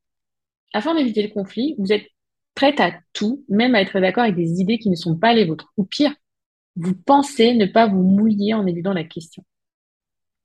Afin 0.73 0.95
d'éviter 0.95 1.21
le 1.21 1.33
conflit, 1.33 1.75
vous 1.77 1.91
êtes 1.91 2.07
prête 2.55 2.79
à 2.79 2.93
tout, 3.13 3.45
même 3.49 3.75
à 3.75 3.81
être 3.81 3.99
d'accord 3.99 4.23
avec 4.23 4.35
des 4.35 4.61
idées 4.61 4.79
qui 4.79 4.89
ne 4.89 4.95
sont 4.95 5.17
pas 5.17 5.33
les 5.33 5.45
vôtres. 5.45 5.71
Ou 5.77 5.83
pire, 5.83 6.15
vous 6.75 6.95
pensez 6.95 7.53
ne 7.53 7.65
pas 7.65 7.87
vous 7.87 8.01
mouiller 8.01 8.53
en 8.53 8.65
éludant 8.65 8.93
la 8.93 9.03
question. 9.03 9.43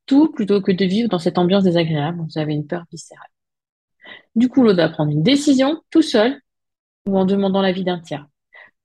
Tout 0.07 0.33
plutôt 0.33 0.61
que 0.61 0.73
de 0.73 0.85
vivre 0.85 1.09
dans 1.09 1.19
cette 1.19 1.39
ambiance 1.39 1.65
désagréable, 1.65 2.23
vous 2.23 2.39
avez 2.39 2.55
une 2.55 2.67
peur 2.67 2.85
viscérale. 2.91 3.29
Du 4.35 4.49
coup, 4.49 4.63
l'autre 4.63 4.79
va 4.79 4.89
prendre 4.89 5.13
une 5.13 5.23
décision 5.23 5.81
tout 5.91 6.03
seul 6.03 6.41
ou 7.07 7.17
en 7.17 7.25
demandant 7.25 7.63
l'avis 7.63 7.85
d'un 7.85 8.01
tiers. 8.01 8.27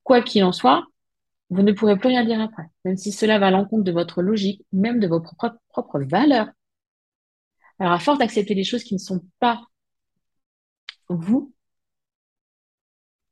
Quoi 0.08 0.22
qu'il 0.22 0.42
en 0.42 0.52
soit, 0.52 0.86
vous 1.50 1.60
ne 1.60 1.72
pourrez 1.72 1.98
plus 1.98 2.08
rien 2.08 2.24
dire 2.24 2.40
après, 2.40 2.62
même 2.86 2.96
si 2.96 3.12
cela 3.12 3.38
va 3.38 3.48
à 3.48 3.50
l'encontre 3.50 3.84
de 3.84 3.92
votre 3.92 4.22
logique, 4.22 4.64
même 4.72 5.00
de 5.00 5.06
vos 5.06 5.20
propres, 5.20 6.00
valeurs. 6.00 6.48
Alors, 7.78 7.92
à 7.92 7.98
force 7.98 8.18
d'accepter 8.18 8.54
les 8.54 8.64
choses 8.64 8.84
qui 8.84 8.94
ne 8.94 8.98
sont 8.98 9.20
pas 9.38 9.60
vous, 11.10 11.52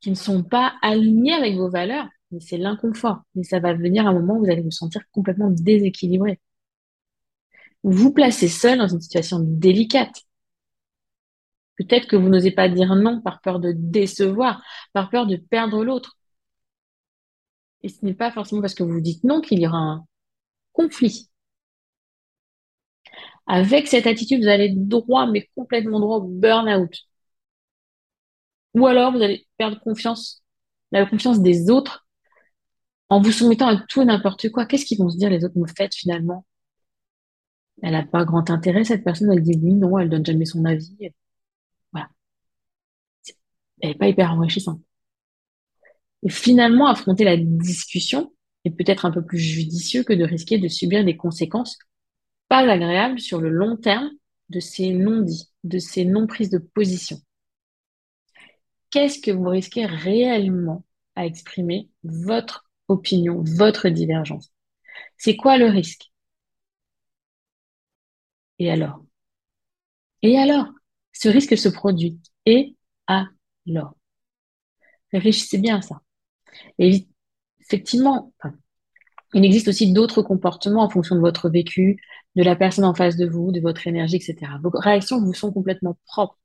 qui 0.00 0.11
ne 0.11 0.16
sont 0.16 0.42
pas 0.42 0.75
alignées 0.83 1.33
avec 1.33 1.56
vos 1.56 1.71
valeurs, 1.71 2.09
mais 2.30 2.40
c'est 2.40 2.59
l'inconfort. 2.59 3.23
Mais 3.35 3.42
ça 3.42 3.59
va 3.59 3.73
venir 3.73 4.06
un 4.06 4.12
moment 4.12 4.37
où 4.37 4.45
vous 4.45 4.50
allez 4.50 4.61
vous 4.61 4.71
sentir 4.71 5.00
complètement 5.12 5.49
déséquilibré. 5.49 6.40
Vous 7.85 7.92
vous 7.92 8.12
placez 8.12 8.49
seul 8.49 8.76
dans 8.76 8.88
une 8.88 9.00
situation 9.00 9.38
délicate. 9.40 10.26
Peut-être 11.78 12.06
que 12.06 12.16
vous 12.16 12.28
n'osez 12.28 12.50
pas 12.50 12.68
dire 12.68 12.95
non 12.97 13.23
par 13.23 13.40
peur 13.40 13.61
de 13.61 13.73
décevoir, 13.73 14.62
par 14.92 15.09
peur 15.09 15.26
de 15.26 15.37
perdre 15.37 15.83
l'autre. 15.83 16.18
Et 17.87 17.88
ce 17.88 18.05
n'est 18.05 18.14
pas 18.14 18.33
forcément 18.33 18.61
parce 18.62 18.75
que 18.75 18.83
vous 18.83 19.00
dites 19.00 19.23
non 19.23 19.40
qu'il 19.40 19.61
y 19.61 19.66
aura 19.69 19.78
un 19.78 20.07
conflit. 20.73 21.31
Avec 23.47 23.87
cette 23.87 24.09
attitude, 24.09 24.43
vous 24.43 24.49
allez 24.49 24.71
droit, 24.75 25.26
mais 25.26 25.49
complètement 25.55 26.00
droit 26.00 26.16
au 26.16 26.23
burn-out. 26.23 26.93
Ou 28.75 28.87
alors, 28.87 29.12
vous 29.12 29.23
allez 29.23 29.47
perdre 29.57 29.78
confiance, 29.81 30.43
la 30.90 31.07
confiance 31.07 31.40
des 31.40 31.71
autres 31.71 32.07
en 33.09 33.21
vous 33.21 33.31
soumettant 33.31 33.69
à 33.69 33.76
tout 33.88 34.02
et 34.02 34.05
n'importe 34.05 34.50
quoi. 34.50 34.66
Qu'est-ce 34.66 34.85
qu'ils 34.85 34.99
vont 34.99 35.09
se 35.09 35.16
dire 35.16 35.31
les 35.31 35.45
autres 35.45 35.57
me 35.57 35.69
faites 35.69 35.95
finalement? 35.95 36.45
Elle 37.83 37.93
n'a 37.93 38.05
pas 38.05 38.25
grand 38.25 38.50
intérêt, 38.50 38.83
cette 38.83 39.05
personne, 39.05 39.31
elle 39.31 39.43
dit 39.43 39.59
oui, 39.62 39.75
non, 39.75 39.97
elle 39.99 40.11
donne 40.11 40.26
jamais 40.26 40.45
son 40.45 40.64
avis. 40.64 40.97
Voilà. 41.93 42.09
Elle 43.81 43.90
n'est 43.90 43.95
pas 43.95 44.09
hyper 44.09 44.33
enrichissante. 44.33 44.81
Et 46.23 46.30
finalement, 46.30 46.88
affronter 46.88 47.25
la 47.25 47.37
discussion 47.37 48.32
est 48.64 48.70
peut-être 48.70 49.04
un 49.04 49.11
peu 49.11 49.25
plus 49.25 49.38
judicieux 49.38 50.02
que 50.02 50.12
de 50.12 50.25
risquer 50.25 50.58
de 50.58 50.68
subir 50.68 51.04
des 51.04 51.16
conséquences 51.16 51.78
pas 52.49 52.68
agréables 52.68 53.20
sur 53.20 53.40
le 53.40 53.50
long 53.50 53.76
terme 53.76 54.11
de 54.49 54.61
ces 54.61 54.90
non-dits, 54.90 55.50
de 55.64 55.78
ces 55.78 56.04
non-prises 56.04 56.50
de 56.50 56.58
position. 56.58 57.18
Qu'est-ce 58.90 59.20
que 59.20 59.30
vous 59.30 59.49
risquez 59.49 59.87
réellement 59.87 60.85
à 61.16 61.26
exprimer 61.26 61.90
votre 62.04 62.70
opinion, 62.88 63.42
votre 63.44 63.88
divergence? 63.88 64.52
C'est 65.16 65.37
quoi 65.37 65.58
le 65.58 65.66
risque? 65.66 66.12
Et 68.58 68.70
alors? 68.70 69.04
Et 70.23 70.38
alors? 70.38 70.66
Ce 71.12 71.28
risque 71.28 71.56
se 71.56 71.68
produit. 71.68 72.20
Et 72.46 72.76
alors? 73.06 73.96
Réfléchissez 75.13 75.59
bien 75.59 75.79
à 75.79 75.83
ça. 75.83 76.01
Effectivement, 76.79 78.33
il 79.35 79.45
existe 79.45 79.69
aussi 79.69 79.93
d'autres 79.93 80.23
comportements 80.23 80.83
en 80.83 80.91
fonction 80.91 81.15
de 81.17 81.21
votre 81.21 81.49
vécu, 81.51 82.01
de 82.37 82.43
la 82.43 82.57
personne 82.57 82.85
en 82.85 82.95
face 82.95 83.17
de 83.17 83.27
vous, 83.27 83.53
de 83.53 83.61
votre 83.61 83.87
énergie, 83.87 84.17
etc. 84.17 84.53
Vos 84.63 84.71
réactions 84.73 85.21
vous 85.21 85.35
sont 85.35 85.53
complètement 85.53 85.99
propres. 86.07 86.39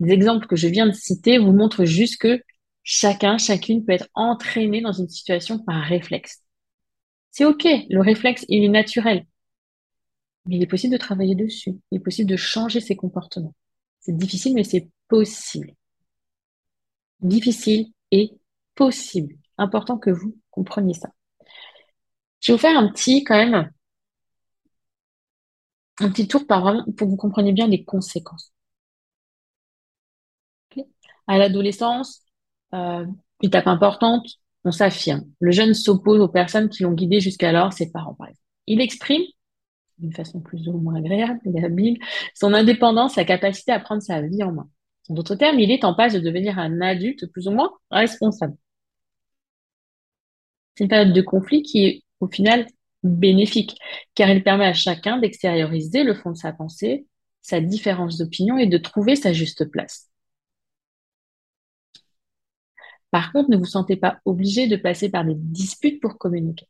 Les 0.00 0.12
exemples 0.12 0.46
que 0.46 0.56
je 0.56 0.68
viens 0.68 0.86
de 0.86 0.92
citer 0.92 1.38
vous 1.38 1.52
montrent 1.52 1.84
juste 1.84 2.20
que 2.20 2.42
chacun, 2.82 3.38
chacune 3.38 3.84
peut 3.84 3.92
être 3.92 4.08
entraîné 4.14 4.80
dans 4.80 4.92
une 4.92 5.08
situation 5.08 5.58
par 5.58 5.82
réflexe. 5.82 6.42
C'est 7.30 7.44
OK, 7.44 7.64
le 7.64 8.00
réflexe, 8.00 8.44
il 8.48 8.64
est 8.64 8.68
naturel. 8.68 9.26
Mais 10.46 10.56
il 10.56 10.62
est 10.62 10.66
possible 10.66 10.92
de 10.92 10.98
travailler 10.98 11.34
dessus. 11.34 11.78
Il 11.90 11.96
est 11.98 12.00
possible 12.00 12.28
de 12.30 12.36
changer 12.36 12.80
ses 12.80 12.96
comportements. 12.96 13.54
C'est 14.00 14.16
difficile, 14.16 14.54
mais 14.54 14.64
c'est 14.64 14.88
possible. 15.08 15.74
Difficile 17.20 17.92
et 18.10 18.32
possible. 18.74 19.34
Important 19.58 19.98
que 19.98 20.10
vous 20.10 20.36
compreniez 20.50 20.94
ça. 20.94 21.10
Je 22.40 22.52
vais 22.52 22.56
vous 22.56 22.60
faire 22.60 22.78
un 22.78 22.88
petit, 22.88 23.24
quand 23.24 23.36
même, 23.36 23.70
un 26.00 26.10
petit 26.10 26.26
tour 26.26 26.46
par 26.46 26.62
pour 26.84 26.94
que 26.96 27.04
vous 27.04 27.16
compreniez 27.16 27.52
bien 27.52 27.68
les 27.68 27.84
conséquences. 27.84 28.52
À 31.26 31.38
l'adolescence, 31.38 32.22
euh, 32.74 33.06
étape 33.42 33.66
importante, 33.66 34.26
on 34.64 34.72
s'affirme. 34.72 35.24
Le 35.38 35.52
jeune 35.52 35.74
s'oppose 35.74 36.20
aux 36.20 36.28
personnes 36.28 36.68
qui 36.68 36.82
l'ont 36.82 36.92
guidé 36.92 37.20
jusqu'alors, 37.20 37.72
ses 37.72 37.90
parents 37.90 38.14
par 38.14 38.28
exemple. 38.28 38.42
Il 38.66 38.80
exprime, 38.80 39.22
d'une 39.98 40.12
façon 40.12 40.40
plus 40.40 40.68
ou 40.68 40.78
moins 40.78 40.96
agréable 40.96 41.40
et 41.44 41.64
habile, 41.64 41.98
son 42.34 42.54
indépendance, 42.54 43.14
sa 43.14 43.24
capacité 43.24 43.72
à 43.72 43.80
prendre 43.80 44.02
sa 44.02 44.22
vie 44.22 44.42
en 44.42 44.52
main. 44.52 44.68
En 45.10 45.14
d'autres 45.14 45.34
termes, 45.34 45.58
il 45.58 45.72
est 45.72 45.84
en 45.84 45.94
passe 45.94 46.14
de 46.14 46.20
devenir 46.20 46.58
un 46.58 46.80
adulte 46.80 47.26
plus 47.26 47.48
ou 47.48 47.50
moins 47.50 47.72
responsable. 47.90 48.56
C'est 50.74 50.84
une 50.84 50.88
période 50.90 51.12
de 51.12 51.20
conflit 51.22 51.62
qui 51.62 51.84
est 51.84 52.04
au 52.20 52.28
final 52.28 52.66
bénéfique, 53.02 53.76
car 54.14 54.30
il 54.30 54.42
permet 54.44 54.66
à 54.66 54.74
chacun 54.74 55.18
d'extérioriser 55.18 56.04
le 56.04 56.14
fond 56.14 56.30
de 56.30 56.36
sa 56.36 56.52
pensée, 56.52 57.06
sa 57.42 57.60
différence 57.60 58.18
d'opinion 58.18 58.56
et 58.58 58.66
de 58.66 58.78
trouver 58.78 59.16
sa 59.16 59.32
juste 59.32 59.64
place. 59.64 60.08
Par 63.10 63.32
contre, 63.32 63.50
ne 63.50 63.56
vous 63.56 63.64
sentez 63.64 63.96
pas 63.96 64.20
obligé 64.24 64.68
de 64.68 64.76
passer 64.76 65.10
par 65.10 65.24
des 65.24 65.34
disputes 65.34 66.00
pour 66.00 66.18
communiquer. 66.18 66.68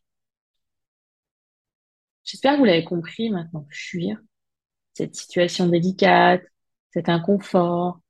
J'espère 2.25 2.55
que 2.55 2.59
vous 2.61 2.65
l'avez 2.65 2.85
compris 2.85 3.31
maintenant. 3.31 3.67
Fuir 3.71 4.19
cette 4.95 5.15
situation 5.15 5.67
délicate, 5.69 6.43
cet 6.93 7.09
inconfort, 7.09 8.01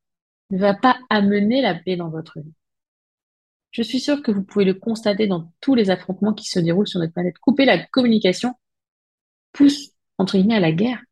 ne 0.50 0.59
va 0.59 0.75
pas 0.75 0.99
amener 1.09 1.62
la 1.62 1.75
paix 1.75 1.97
dans 1.97 2.11
votre 2.11 2.40
vie. 2.40 2.52
Je 3.71 3.83
suis 3.83 4.00
sûre 4.00 4.23
que 4.23 4.33
vous 4.33 4.42
pouvez 4.42 4.64
le 4.64 4.75
constater 4.75 5.26
dans 5.26 5.52
tous 5.61 5.75
les 5.75 5.90
affrontements 5.90 6.35
qui 6.35 6.47
se 6.47 6.59
déroulent 6.59 6.88
sur 6.88 7.00
notre 7.00 7.12
planète. 7.12 7.38
Couper 7.38 7.64
la 7.64 7.85
communication 7.87 8.54
pousse, 9.52 9.92
entre 10.19 10.37
guillemets, 10.37 10.57
à 10.57 10.61
la 10.61 10.73
guerre. 10.73 11.02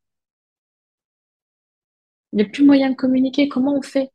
Il 2.33 2.37
n'y 2.37 2.43
a 2.43 2.49
plus 2.49 2.65
moyen 2.65 2.91
de 2.91 2.97
communiquer. 2.97 3.49
Comment 3.49 3.77
on 3.77 3.83
fait? 3.83 4.11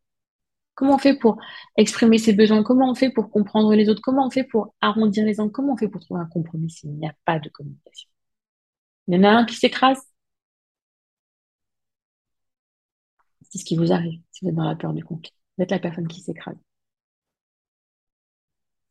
Comment 0.75 0.96
on 0.96 0.98
fait 0.98 1.18
pour 1.18 1.39
exprimer 1.77 2.18
ses 2.18 2.34
besoins? 2.34 2.63
Comment 2.63 2.92
on 2.92 2.96
fait 2.96 3.12
pour 3.12 3.30
comprendre 3.32 3.74
les 3.75 3.89
autres? 3.89 4.01
Comment 4.01 4.27
on 4.27 4.32
fait 4.32 4.44
pour 4.44 4.75
arrondir 4.82 5.25
les 5.25 5.39
angles? 5.39 5.51
Comment 5.51 5.74
on 5.74 5.77
fait 5.77 5.88
pour 5.88 6.01
trouver 6.01 6.22
un 6.22 6.25
compromis 6.25 6.70
s'il 6.70 6.92
n'y 6.92 7.08
a 7.08 7.13
pas 7.25 7.39
de 7.39 7.50
communication? 7.50 8.10
Il 9.08 9.15
y 9.15 9.18
en 9.20 9.24
a 9.24 9.30
un 9.30 9.46
qui 9.46 9.56
s'écrase. 9.56 10.01
C'est 13.54 13.60
ce 13.60 13.66
qui 13.66 13.76
vous 13.76 13.92
arrive 13.92 14.20
si 14.32 14.44
vous 14.44 14.50
êtes 14.50 14.56
dans 14.56 14.68
la 14.68 14.76
peur 14.76 14.94
du 14.94 15.04
conflit. 15.04 15.32
Vous 15.56 15.64
êtes 15.64 15.70
la 15.70 15.78
personne 15.78 16.08
qui 16.08 16.22
s'écrase. 16.22 16.58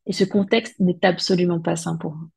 Et 0.06 0.12
ce 0.12 0.22
contexte 0.22 0.78
n'est 0.78 1.04
absolument 1.04 1.58
pas 1.58 1.74
sain 1.74 1.96
pour 1.96 2.12
vous. 2.12 2.30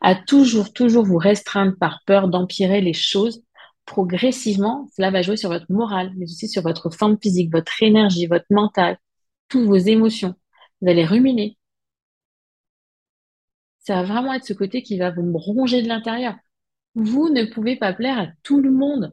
À 0.00 0.16
toujours, 0.16 0.72
toujours 0.72 1.04
vous 1.04 1.16
restreindre 1.16 1.76
par 1.78 2.02
peur 2.06 2.26
d'empirer 2.26 2.80
les 2.80 2.92
choses, 2.92 3.44
progressivement, 3.84 4.88
cela 4.96 5.12
va 5.12 5.22
jouer 5.22 5.36
sur 5.36 5.48
votre 5.48 5.70
morale, 5.70 6.12
mais 6.16 6.24
aussi 6.24 6.48
sur 6.48 6.62
votre 6.62 6.90
forme 6.90 7.18
physique, 7.22 7.52
votre 7.52 7.80
énergie, 7.84 8.26
votre 8.26 8.46
mental, 8.50 8.98
toutes 9.48 9.66
vos 9.66 9.76
émotions. 9.76 10.34
Vous 10.80 10.88
allez 10.88 11.04
ruminer. 11.04 11.56
Ça 13.78 14.02
va 14.02 14.02
vraiment 14.02 14.32
être 14.34 14.44
ce 14.44 14.54
côté 14.54 14.82
qui 14.82 14.98
va 14.98 15.12
vous 15.12 15.38
ronger 15.38 15.82
de 15.82 15.88
l'intérieur. 15.88 16.34
Vous 16.96 17.28
ne 17.28 17.44
pouvez 17.44 17.76
pas 17.76 17.92
plaire 17.92 18.18
à 18.18 18.26
tout 18.42 18.60
le 18.60 18.72
monde. 18.72 19.12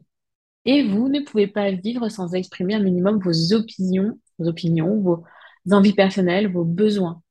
Et 0.64 0.86
vous 0.86 1.08
ne 1.08 1.20
pouvez 1.20 1.46
pas 1.46 1.70
vivre 1.72 2.08
sans 2.08 2.34
exprimer 2.34 2.74
un 2.74 2.80
minimum 2.80 3.18
vos 3.18 3.52
opinions, 3.52 4.18
vos 4.38 4.48
opinions, 4.48 5.00
vos 5.00 5.24
envies 5.70 5.94
personnelles, 5.94 6.50
vos 6.52 6.64
besoins. 6.64 7.22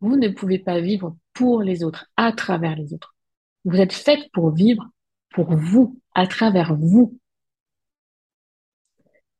Vous 0.00 0.16
ne 0.16 0.28
pouvez 0.28 0.58
pas 0.58 0.80
vivre 0.80 1.16
pour 1.32 1.62
les 1.62 1.84
autres, 1.84 2.06
à 2.16 2.32
travers 2.32 2.76
les 2.76 2.92
autres. 2.94 3.14
Vous 3.64 3.76
êtes 3.76 3.92
faite 3.92 4.30
pour 4.32 4.50
vivre 4.50 4.88
pour 5.30 5.54
vous, 5.54 6.00
à 6.14 6.26
travers 6.26 6.74
vous. 6.74 7.18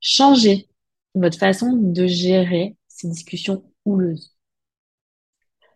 Changez 0.00 0.68
votre 1.14 1.38
façon 1.38 1.72
de 1.72 2.06
gérer 2.06 2.76
ces 2.88 3.08
discussions 3.08 3.64
houleuses. 3.84 4.34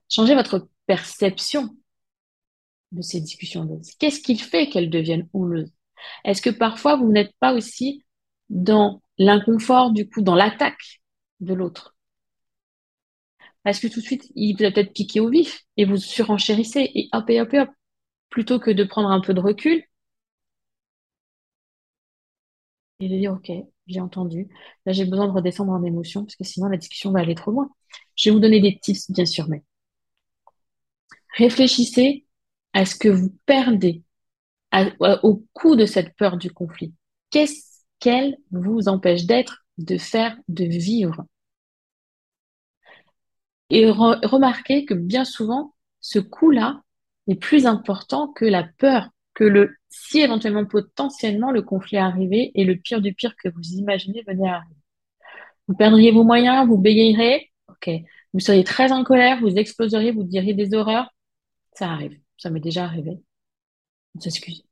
Changez 0.09 0.35
votre 0.35 0.69
perception 0.87 1.77
de 2.93 3.03
ces 3.03 3.21
discussions 3.21 3.63
houleuses. 3.63 3.93
Qu'est-ce 3.99 4.21
qui 4.21 4.39
fait 4.39 4.69
qu'elles 4.69 4.91
deviennent 4.91 5.29
houleuses? 5.33 5.74
Est-ce 6.25 6.43
que 6.43 6.51
parfois 6.51 6.97
vous 6.97 7.11
n'êtes 7.13 7.35
pas 7.41 7.55
aussi 7.55 8.05
dans 8.51 9.03
l'inconfort, 9.19 9.93
du 9.93 10.09
coup, 10.09 10.23
dans 10.23 10.35
l'attaque 10.35 11.03
de 11.41 11.55
l'autre? 11.55 11.97
Parce 13.63 13.81
que 13.81 13.89
tout 13.89 14.01
de 14.01 14.05
suite, 14.05 14.31
il 14.37 14.57
vous 14.57 14.71
peut-être 14.73 14.93
piqué 14.93 15.21
au 15.21 15.29
vif 15.29 15.63
et 15.77 15.85
vous 15.85 15.97
surenchérissez 15.97 16.91
et 16.95 17.09
hop 17.13 17.29
et 17.31 17.41
hop 17.41 17.53
et 17.55 17.61
hop. 17.61 17.71
Plutôt 18.31 18.59
que 18.61 18.71
de 18.71 18.85
prendre 18.85 19.11
un 19.11 19.21
peu 19.21 19.35
de 19.35 19.41
recul 19.41 19.85
et 23.01 23.09
de 23.09 23.17
dire, 23.17 23.33
OK, 23.33 23.51
j'ai 23.87 24.01
entendu. 24.01 24.49
Là, 24.87 24.93
j'ai 24.93 25.05
besoin 25.05 25.27
de 25.27 25.33
redescendre 25.33 25.73
en 25.73 25.83
émotion 25.85 26.25
parce 26.25 26.37
que 26.37 26.45
sinon, 26.45 26.69
la 26.69 26.77
discussion 26.77 27.11
va 27.13 27.21
aller 27.21 27.35
trop 27.35 27.51
loin. 27.51 27.71
Je 28.17 28.31
vais 28.31 28.35
vous 28.35 28.41
donner 28.41 28.61
des 28.61 28.79
tips, 28.79 29.11
bien 29.11 29.27
sûr, 29.27 29.49
mais 29.49 29.63
réfléchissez 31.37 32.25
à 32.73 32.87
ce 32.87 32.97
que 32.97 33.09
vous 33.09 33.31
perdez 33.47 34.04
au 35.01 35.45
coup 35.53 35.77
de 35.77 35.87
cette 35.87 36.15
peur 36.17 36.37
du 36.37 36.51
conflit. 36.53 36.93
Qu'est-ce 37.31 37.85
qu'elle 38.01 38.37
vous 38.51 38.89
empêche 38.89 39.25
d'être, 39.25 39.65
de 39.79 39.99
faire, 39.99 40.37
de 40.49 40.65
vivre? 40.65 41.25
Et 43.71 43.91
remarquez 43.91 44.85
que 44.85 44.95
bien 44.95 45.25
souvent, 45.25 45.75
ce 46.01 46.19
coup-là 46.19 46.83
est 47.29 47.35
plus 47.35 47.67
important 47.67 48.29
que 48.29 48.45
la 48.45 48.65
peur, 48.79 49.09
que 49.33 49.45
le 49.45 49.75
si 49.89 50.21
éventuellement 50.21 50.67
potentiellement 50.67 51.51
le 51.51 51.63
conflit 51.63 51.97
arrivait 51.97 52.51
et 52.55 52.65
le 52.65 52.77
pire 52.77 53.01
du 53.01 53.15
pire 53.15 53.35
que 53.37 53.49
vous 53.49 53.73
imaginez 53.75 54.23
venait 54.27 54.49
à 54.49 54.57
arriver. 54.57 54.77
Vous 55.69 55.75
perdriez 55.75 56.11
vos 56.11 56.25
moyens, 56.25 56.67
vous 56.67 56.79
bégayeriez, 56.79 57.51
ok. 57.69 57.91
Vous 58.33 58.41
seriez 58.41 58.65
très 58.65 58.93
en 58.93 59.05
colère, 59.05 59.41
vous 59.41 59.55
exploseriez, 59.55 60.11
vous 60.13 60.25
diriez 60.25 60.55
des 60.55 60.75
horreurs. 60.75 61.09
Ça 61.75 61.91
arrive, 61.91 62.19
ça 62.37 62.51
m'est 62.51 62.61
déjà 62.61 62.85
arrivé. 62.85 63.19
On 64.17 64.21
s'excuse. 64.21 64.65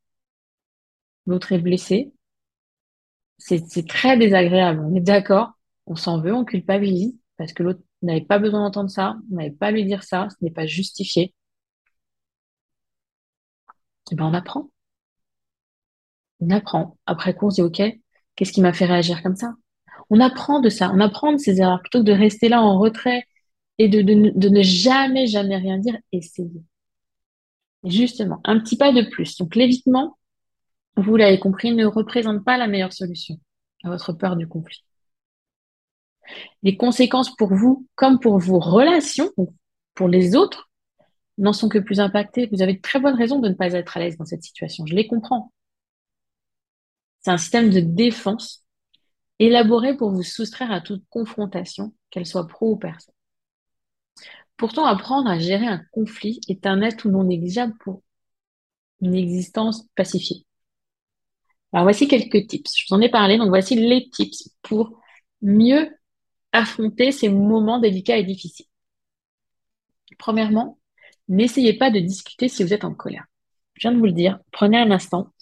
L'autre 1.26 1.52
est 1.52 1.58
blessé. 1.58 2.12
C'est 3.38 3.86
très 3.88 4.16
désagréable, 4.16 4.80
on 4.84 4.94
est 4.94 5.00
d'accord. 5.00 5.52
On 5.86 5.96
s'en 5.96 6.20
veut, 6.20 6.32
on 6.34 6.44
culpabilise 6.44 7.18
parce 7.36 7.52
que 7.52 7.62
l'autre 7.62 7.80
n'avait 8.02 8.20
pas 8.24 8.38
besoin 8.38 8.60
d'entendre 8.62 8.90
ça, 8.90 9.16
on 9.30 9.36
n'avait 9.36 9.50
pas 9.50 9.66
à 9.68 9.70
lui 9.72 9.84
dire 9.84 10.04
ça, 10.04 10.28
ce 10.30 10.36
n'est 10.44 10.50
pas 10.52 10.66
justifié. 10.66 11.34
Et 14.10 14.12
eh 14.12 14.14
ben 14.16 14.26
on 14.26 14.34
apprend. 14.34 14.70
On 16.40 16.50
apprend. 16.50 16.98
Après 17.06 17.34
coup, 17.34 17.46
on 17.46 17.50
se 17.50 17.56
dit, 17.56 17.62
OK, 17.62 17.82
qu'est-ce 18.36 18.52
qui 18.52 18.60
m'a 18.60 18.72
fait 18.72 18.84
réagir 18.86 19.22
comme 19.22 19.36
ça? 19.36 19.54
On 20.10 20.20
apprend 20.20 20.60
de 20.60 20.68
ça, 20.68 20.90
on 20.94 21.00
apprend 21.00 21.32
de 21.32 21.38
ses 21.38 21.60
erreurs 21.60 21.80
plutôt 21.80 22.00
que 22.00 22.04
de 22.06 22.12
rester 22.12 22.48
là 22.48 22.62
en 22.62 22.78
retrait 22.78 23.24
et 23.78 23.88
de, 23.88 24.02
de 24.02 24.48
ne 24.48 24.62
jamais, 24.62 25.26
jamais 25.26 25.56
rien 25.56 25.78
dire, 25.78 25.96
essayer. 26.12 26.62
Justement, 27.84 28.40
un 28.44 28.60
petit 28.60 28.76
pas 28.76 28.92
de 28.92 29.02
plus. 29.02 29.36
Donc 29.38 29.56
l'évitement, 29.56 30.18
vous 30.96 31.16
l'avez 31.16 31.38
compris, 31.38 31.72
ne 31.72 31.86
représente 31.86 32.44
pas 32.44 32.56
la 32.56 32.66
meilleure 32.66 32.92
solution 32.92 33.38
à 33.82 33.88
votre 33.88 34.12
peur 34.12 34.36
du 34.36 34.46
conflit. 34.46 34.84
Les 36.62 36.76
conséquences 36.76 37.34
pour 37.34 37.54
vous 37.54 37.88
comme 37.94 38.20
pour 38.20 38.38
vos 38.38 38.60
relations, 38.60 39.30
pour 39.94 40.08
les 40.08 40.36
autres, 40.36 40.70
n'en 41.38 41.52
sont 41.52 41.68
que 41.68 41.78
plus 41.78 42.00
impactées. 42.00 42.48
Vous 42.52 42.62
avez 42.62 42.74
de 42.74 42.80
très 42.80 43.00
bonnes 43.00 43.16
raisons 43.16 43.40
de 43.40 43.48
ne 43.48 43.54
pas 43.54 43.72
être 43.72 43.96
à 43.96 44.00
l'aise 44.00 44.16
dans 44.16 44.24
cette 44.24 44.44
situation. 44.44 44.86
Je 44.86 44.94
les 44.94 45.06
comprends. 45.06 45.52
C'est 47.20 47.30
un 47.30 47.38
système 47.38 47.70
de 47.70 47.80
défense 47.80 48.64
élaboré 49.38 49.96
pour 49.96 50.10
vous 50.10 50.22
soustraire 50.22 50.70
à 50.70 50.80
toute 50.80 51.04
confrontation, 51.08 51.94
qu'elle 52.10 52.26
soit 52.26 52.46
pro 52.46 52.72
ou 52.72 52.76
perso. 52.76 53.12
Pourtant, 54.62 54.84
apprendre 54.84 55.28
à 55.28 55.40
gérer 55.40 55.66
un 55.66 55.82
conflit 55.90 56.40
est 56.46 56.66
un 56.66 56.82
atout 56.82 57.10
non 57.10 57.24
négligeable 57.24 57.74
pour 57.80 58.04
une 59.00 59.16
existence 59.16 59.88
pacifiée. 59.96 60.46
Alors 61.72 61.84
voici 61.84 62.06
quelques 62.06 62.46
tips. 62.46 62.72
Je 62.76 62.84
vous 62.88 62.94
en 62.94 63.00
ai 63.00 63.08
parlé, 63.08 63.38
donc 63.38 63.48
voici 63.48 63.74
les 63.74 64.08
tips 64.08 64.50
pour 64.62 65.00
mieux 65.40 65.90
affronter 66.52 67.10
ces 67.10 67.28
moments 67.28 67.80
délicats 67.80 68.18
et 68.18 68.22
difficiles. 68.22 68.66
Premièrement, 70.16 70.78
n'essayez 71.26 71.76
pas 71.76 71.90
de 71.90 71.98
discuter 71.98 72.48
si 72.48 72.62
vous 72.62 72.72
êtes 72.72 72.84
en 72.84 72.94
colère. 72.94 73.24
Je 73.74 73.88
viens 73.88 73.92
de 73.92 73.98
vous 73.98 74.06
le 74.06 74.12
dire, 74.12 74.38
prenez 74.52 74.78
un 74.78 74.92
instant 74.92 75.32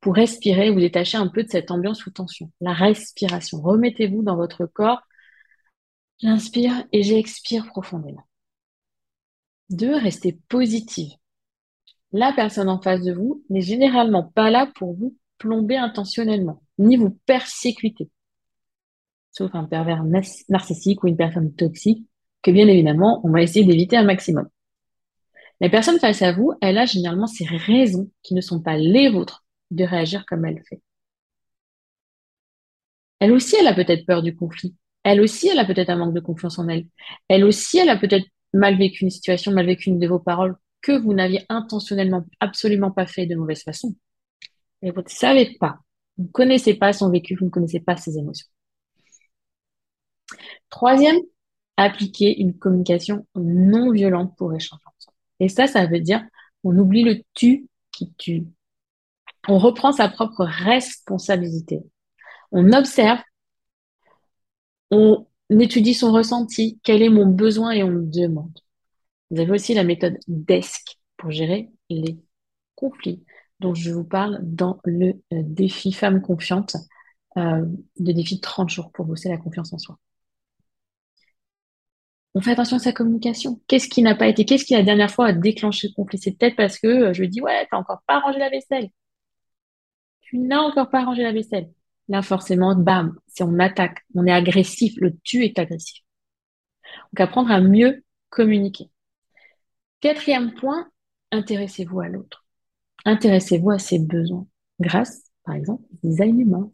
pour 0.00 0.16
respirer, 0.16 0.72
vous 0.72 0.80
détacher 0.80 1.18
un 1.18 1.28
peu 1.28 1.44
de 1.44 1.50
cette 1.50 1.70
ambiance 1.70 2.00
sous 2.00 2.10
tension. 2.10 2.50
La 2.60 2.72
respiration. 2.72 3.62
Remettez-vous 3.62 4.24
dans 4.24 4.34
votre 4.34 4.66
corps. 4.66 5.02
J'inspire 6.18 6.84
et 6.90 7.04
j'expire 7.04 7.68
profondément. 7.68 8.24
Deux, 9.70 9.96
restez 9.96 10.38
positive. 10.48 11.12
La 12.12 12.32
personne 12.32 12.68
en 12.68 12.80
face 12.80 13.02
de 13.02 13.12
vous 13.12 13.44
n'est 13.50 13.60
généralement 13.60 14.24
pas 14.24 14.50
là 14.50 14.70
pour 14.74 14.94
vous 14.94 15.16
plomber 15.38 15.76
intentionnellement, 15.76 16.62
ni 16.78 16.96
vous 16.96 17.10
persécuter 17.26 18.10
sauf 19.32 19.54
un 19.54 19.64
pervers 19.64 20.04
narcissique 20.48 21.02
ou 21.02 21.08
une 21.08 21.16
personne 21.16 21.54
toxique, 21.54 22.06
que 22.42 22.50
bien 22.50 22.68
évidemment, 22.68 23.20
on 23.24 23.30
va 23.30 23.42
essayer 23.42 23.64
d'éviter 23.64 23.96
un 23.96 24.04
maximum. 24.04 24.48
La 25.60 25.68
personne 25.68 25.98
face 25.98 26.22
à 26.22 26.32
vous, 26.32 26.52
elle 26.60 26.78
a 26.78 26.86
généralement 26.86 27.26
ses 27.26 27.44
raisons 27.44 28.10
qui 28.22 28.34
ne 28.34 28.40
sont 28.40 28.62
pas 28.62 28.76
les 28.76 29.10
vôtres 29.10 29.44
de 29.70 29.84
réagir 29.84 30.24
comme 30.26 30.44
elle 30.44 30.62
fait. 30.68 30.80
Elle 33.18 33.32
aussi, 33.32 33.56
elle 33.60 33.66
a 33.66 33.74
peut-être 33.74 34.06
peur 34.06 34.22
du 34.22 34.34
conflit. 34.34 34.74
Elle 35.02 35.20
aussi, 35.20 35.48
elle 35.48 35.58
a 35.58 35.66
peut-être 35.66 35.90
un 35.90 35.96
manque 35.96 36.14
de 36.14 36.20
confiance 36.20 36.58
en 36.58 36.68
elle. 36.68 36.86
Elle 37.28 37.44
aussi, 37.44 37.78
elle 37.78 37.90
a 37.90 37.96
peut-être 37.96 38.26
mal 38.52 38.76
vécu 38.76 39.04
une 39.04 39.10
situation, 39.10 39.52
mal 39.52 39.66
vécu 39.66 39.90
une 39.90 39.98
de 39.98 40.06
vos 40.06 40.18
paroles 40.18 40.56
que 40.82 40.92
vous 40.92 41.12
n'aviez 41.12 41.44
intentionnellement 41.48 42.24
absolument 42.40 42.90
pas 42.90 43.06
fait 43.06 43.26
de 43.26 43.34
mauvaise 43.34 43.62
façon. 43.62 43.94
Mais 44.82 44.90
vous 44.90 45.02
ne 45.02 45.08
savez 45.08 45.56
pas. 45.58 45.78
Vous 46.16 46.24
ne 46.24 46.30
connaissez 46.30 46.74
pas 46.74 46.92
son 46.92 47.10
vécu, 47.10 47.36
vous 47.36 47.46
ne 47.46 47.50
connaissez 47.50 47.80
pas 47.80 47.96
ses 47.96 48.18
émotions. 48.18 48.48
Troisième, 50.70 51.18
appliquer 51.76 52.40
une 52.40 52.56
communication 52.56 53.26
non 53.34 53.90
violente 53.90 54.34
pour 54.36 54.54
échanger 54.54 54.82
ensemble. 54.86 55.16
Et 55.40 55.48
ça, 55.48 55.66
ça 55.66 55.86
veut 55.86 56.00
dire 56.00 56.22
on 56.62 56.76
oublie 56.78 57.04
le 57.04 57.22
tu 57.34 57.68
qui 57.92 58.12
tue. 58.14 58.46
On 59.48 59.58
reprend 59.58 59.92
sa 59.92 60.08
propre 60.08 60.44
responsabilité. 60.44 61.80
On 62.52 62.72
observe, 62.72 63.20
on 64.90 65.26
étudie 65.58 65.94
son 65.94 66.12
ressenti, 66.12 66.78
quel 66.82 67.02
est 67.02 67.08
mon 67.08 67.26
besoin 67.26 67.72
et 67.72 67.82
on 67.82 67.90
demande. 67.92 68.58
Vous 69.30 69.40
avez 69.40 69.52
aussi 69.52 69.74
la 69.74 69.84
méthode 69.84 70.18
DESC 70.28 70.98
pour 71.16 71.30
gérer 71.30 71.70
les 71.88 72.18
conflits 72.76 73.24
dont 73.60 73.74
je 73.74 73.90
vous 73.90 74.04
parle 74.04 74.38
dans 74.42 74.80
le 74.84 75.08
euh, 75.32 75.42
défi 75.44 75.92
Femme 75.92 76.22
Confiante, 76.22 76.76
euh, 77.36 77.66
le 77.98 78.12
défi 78.12 78.36
de 78.36 78.40
30 78.40 78.70
jours 78.70 78.90
pour 78.92 79.06
bosser 79.06 79.28
la 79.28 79.38
confiance 79.38 79.72
en 79.72 79.78
soi 79.78 79.98
on 82.34 82.40
fait 82.40 82.52
attention 82.52 82.76
à 82.76 82.80
sa 82.80 82.92
communication. 82.92 83.60
Qu'est-ce 83.66 83.88
qui 83.88 84.02
n'a 84.02 84.14
pas 84.14 84.28
été, 84.28 84.44
qu'est-ce 84.44 84.64
qui 84.64 84.74
la 84.74 84.82
dernière 84.82 85.10
fois 85.10 85.26
a 85.28 85.32
déclenché 85.32 85.88
le 85.88 85.94
conflit? 85.94 86.18
C'est 86.18 86.32
peut-être 86.32 86.56
parce 86.56 86.78
que 86.78 86.86
euh, 86.86 87.12
je 87.12 87.20
lui 87.22 87.28
dis, 87.28 87.40
ouais, 87.40 87.66
t'as 87.70 87.76
encore 87.76 88.02
pas 88.06 88.20
rangé 88.20 88.38
la 88.38 88.50
vaisselle. 88.50 88.90
Tu 90.22 90.38
n'as 90.38 90.60
encore 90.60 90.88
pas 90.90 91.04
rangé 91.04 91.22
la 91.22 91.32
vaisselle. 91.32 91.70
Là, 92.10 92.22
forcément, 92.22 92.74
bam, 92.74 93.16
si 93.28 93.44
on 93.44 93.58
attaque, 93.60 94.04
on 94.16 94.26
est 94.26 94.32
agressif, 94.32 94.94
le 94.96 95.16
tu 95.22 95.44
est 95.44 95.58
agressif. 95.60 96.02
Donc, 97.12 97.20
apprendre 97.20 97.52
à 97.52 97.60
mieux 97.60 98.02
communiquer. 98.30 98.90
Quatrième 100.00 100.52
point, 100.54 100.90
intéressez-vous 101.30 102.00
à 102.00 102.08
l'autre. 102.08 102.44
Intéressez-vous 103.04 103.70
à 103.70 103.78
ses 103.78 104.00
besoins 104.00 104.44
grâce, 104.80 105.22
par 105.44 105.54
exemple, 105.54 105.84
au 105.84 106.08
design 106.08 106.40
humain. 106.40 106.72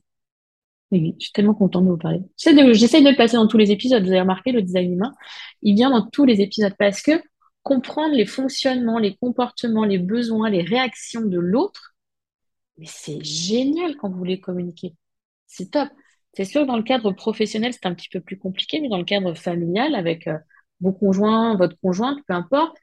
Oui, 0.90 1.14
je 1.18 1.24
suis 1.24 1.32
tellement 1.32 1.54
contente 1.54 1.84
de 1.84 1.90
vous 1.90 1.98
parler. 1.98 2.22
J'essaie 2.38 2.54
de, 3.02 3.10
le 3.10 3.16
passer 3.16 3.36
dans 3.36 3.46
tous 3.46 3.58
les 3.58 3.70
épisodes. 3.70 4.02
Vous 4.02 4.08
avez 4.08 4.20
remarqué, 4.20 4.52
le 4.52 4.62
design 4.62 4.94
humain, 4.94 5.14
il 5.60 5.74
vient 5.74 5.90
dans 5.90 6.08
tous 6.08 6.24
les 6.24 6.40
épisodes 6.40 6.74
parce 6.78 7.02
que 7.02 7.20
comprendre 7.62 8.14
les 8.14 8.24
fonctionnements, 8.24 8.98
les 8.98 9.16
comportements, 9.16 9.84
les 9.84 9.98
besoins, 9.98 10.48
les 10.48 10.62
réactions 10.62 11.22
de 11.22 11.38
l'autre, 11.38 11.94
c'est 12.84 13.22
génial 13.22 13.96
quand 13.96 14.08
vous 14.08 14.16
voulez 14.16 14.40
communiquer. 14.40 14.94
C'est 15.46 15.70
top. 15.70 15.88
C'est 16.34 16.44
sûr 16.44 16.62
que 16.62 16.66
dans 16.66 16.76
le 16.76 16.82
cadre 16.82 17.12
professionnel, 17.12 17.72
c'est 17.72 17.86
un 17.86 17.94
petit 17.94 18.08
peu 18.10 18.20
plus 18.20 18.38
compliqué, 18.38 18.80
mais 18.80 18.88
dans 18.88 18.98
le 18.98 19.04
cadre 19.04 19.34
familial, 19.34 19.94
avec 19.94 20.26
euh, 20.26 20.36
vos 20.80 20.92
conjoints, 20.92 21.56
votre 21.56 21.78
conjointe, 21.80 22.18
peu 22.28 22.34
importe, 22.34 22.76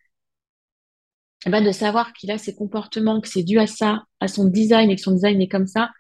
eh 1.45 1.49
ben 1.49 1.63
de 1.63 1.71
savoir 1.71 2.13
qu'il 2.13 2.31
a 2.31 2.37
ces 2.37 2.55
comportements, 2.55 3.21
que 3.21 3.27
c'est 3.27 3.43
dû 3.43 3.59
à 3.59 3.67
ça, 3.67 4.03
à 4.19 4.27
son 4.27 4.45
design 4.45 4.89
et 4.89 4.95
que 4.95 5.01
son 5.01 5.11
design 5.11 5.41
est 5.41 5.47
comme 5.47 5.67
ça, 5.67 5.91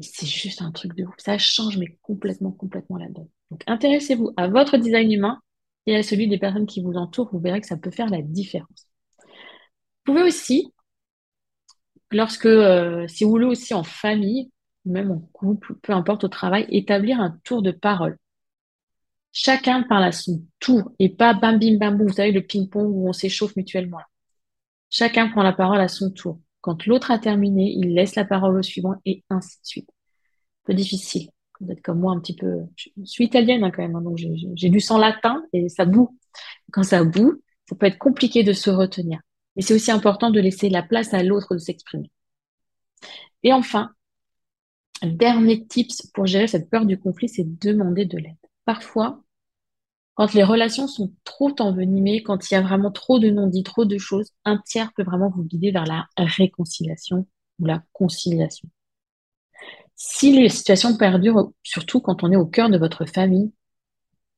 c'est 0.00 0.26
juste 0.26 0.62
un 0.62 0.72
truc 0.72 0.94
de 0.96 1.04
ouf. 1.04 1.14
Ça 1.18 1.38
change, 1.38 1.78
mais 1.78 1.98
complètement, 2.02 2.52
complètement 2.52 2.96
la 2.96 3.08
donne. 3.08 3.28
Donc, 3.50 3.62
intéressez-vous 3.66 4.32
à 4.36 4.48
votre 4.48 4.76
design 4.76 5.12
humain 5.12 5.40
et 5.86 5.96
à 5.96 6.02
celui 6.02 6.28
des 6.28 6.38
personnes 6.38 6.66
qui 6.66 6.82
vous 6.82 6.94
entourent. 6.94 7.30
Vous 7.32 7.40
verrez 7.40 7.60
que 7.60 7.66
ça 7.66 7.76
peut 7.76 7.90
faire 7.90 8.08
la 8.08 8.22
différence. 8.22 8.88
Vous 10.06 10.14
pouvez 10.14 10.22
aussi, 10.22 10.72
lorsque, 12.10 12.46
euh, 12.46 13.06
si 13.08 13.24
vous 13.24 13.36
aussi 13.36 13.74
en 13.74 13.84
famille, 13.84 14.50
même 14.84 15.10
en 15.10 15.20
couple, 15.32 15.74
peu 15.82 15.92
importe 15.92 16.24
au 16.24 16.28
travail, 16.28 16.66
établir 16.70 17.20
un 17.20 17.38
tour 17.44 17.62
de 17.62 17.70
parole. 17.70 18.16
Chacun 19.32 19.82
parle 19.82 20.04
à 20.04 20.12
son 20.12 20.42
tour 20.58 20.92
et 20.98 21.08
pas 21.08 21.34
bam 21.34 21.58
bim 21.58 21.76
bam 21.78 21.96
boum. 21.96 22.08
Vous 22.08 22.14
savez, 22.14 22.32
le 22.32 22.42
ping-pong 22.42 22.88
où 22.88 23.08
on 23.08 23.12
s'échauffe 23.12 23.54
mutuellement. 23.56 24.00
Chacun 24.88 25.28
prend 25.28 25.42
la 25.42 25.52
parole 25.52 25.80
à 25.80 25.88
son 25.88 26.10
tour. 26.10 26.40
Quand 26.60 26.86
l'autre 26.86 27.10
a 27.10 27.18
terminé, 27.18 27.72
il 27.76 27.94
laisse 27.94 28.16
la 28.16 28.24
parole 28.24 28.58
au 28.58 28.62
suivant 28.62 28.94
et 29.04 29.24
ainsi 29.30 29.60
de 29.60 29.66
suite. 29.66 29.90
Un 29.90 30.66
peu 30.66 30.74
difficile. 30.74 31.30
Vous 31.60 31.70
êtes 31.70 31.82
comme 31.82 32.00
moi 32.00 32.12
un 32.12 32.20
petit 32.20 32.34
peu. 32.34 32.64
Je 32.76 32.90
suis 33.04 33.24
italienne 33.24 33.62
hein, 33.62 33.70
quand 33.70 33.82
même, 33.82 33.94
hein, 33.94 34.02
donc 34.02 34.18
j'ai 34.18 34.68
du 34.68 34.80
sang 34.80 34.98
latin 34.98 35.44
et 35.52 35.68
ça 35.68 35.84
boue. 35.84 36.18
Quand 36.72 36.82
ça 36.82 37.04
boue, 37.04 37.40
ça 37.68 37.76
peut 37.76 37.86
être 37.86 37.98
compliqué 37.98 38.42
de 38.42 38.52
se 38.52 38.70
retenir. 38.70 39.20
Mais 39.54 39.62
c'est 39.62 39.74
aussi 39.74 39.90
important 39.90 40.30
de 40.30 40.40
laisser 40.40 40.68
la 40.70 40.82
place 40.82 41.14
à 41.14 41.22
l'autre 41.22 41.54
de 41.54 41.58
s'exprimer. 41.58 42.10
Et 43.42 43.52
enfin, 43.52 43.90
dernier 45.06 45.66
tips 45.66 46.10
pour 46.14 46.26
gérer 46.26 46.46
cette 46.46 46.70
peur 46.70 46.86
du 46.86 46.98
conflit, 46.98 47.28
c'est 47.28 47.58
demander 47.58 48.04
de 48.04 48.18
l'aide. 48.18 48.36
Parfois, 48.64 49.22
quand 50.14 50.34
les 50.34 50.44
relations 50.44 50.86
sont 50.86 51.12
trop 51.24 51.54
envenimées, 51.60 52.22
quand 52.22 52.50
il 52.50 52.54
y 52.54 52.56
a 52.56 52.62
vraiment 52.62 52.90
trop 52.90 53.18
de 53.18 53.30
non-dits, 53.30 53.62
trop 53.62 53.84
de 53.84 53.98
choses, 53.98 54.30
un 54.44 54.58
tiers 54.58 54.92
peut 54.94 55.02
vraiment 55.02 55.30
vous 55.30 55.44
guider 55.44 55.70
vers 55.70 55.86
la 55.86 56.06
réconciliation 56.18 57.26
ou 57.58 57.66
la 57.66 57.82
conciliation. 57.92 58.68
Si 59.96 60.32
les 60.32 60.48
situations 60.48 60.96
perdurent, 60.96 61.52
surtout 61.62 62.00
quand 62.00 62.22
on 62.24 62.32
est 62.32 62.36
au 62.36 62.46
cœur 62.46 62.70
de 62.70 62.78
votre 62.78 63.04
famille, 63.06 63.52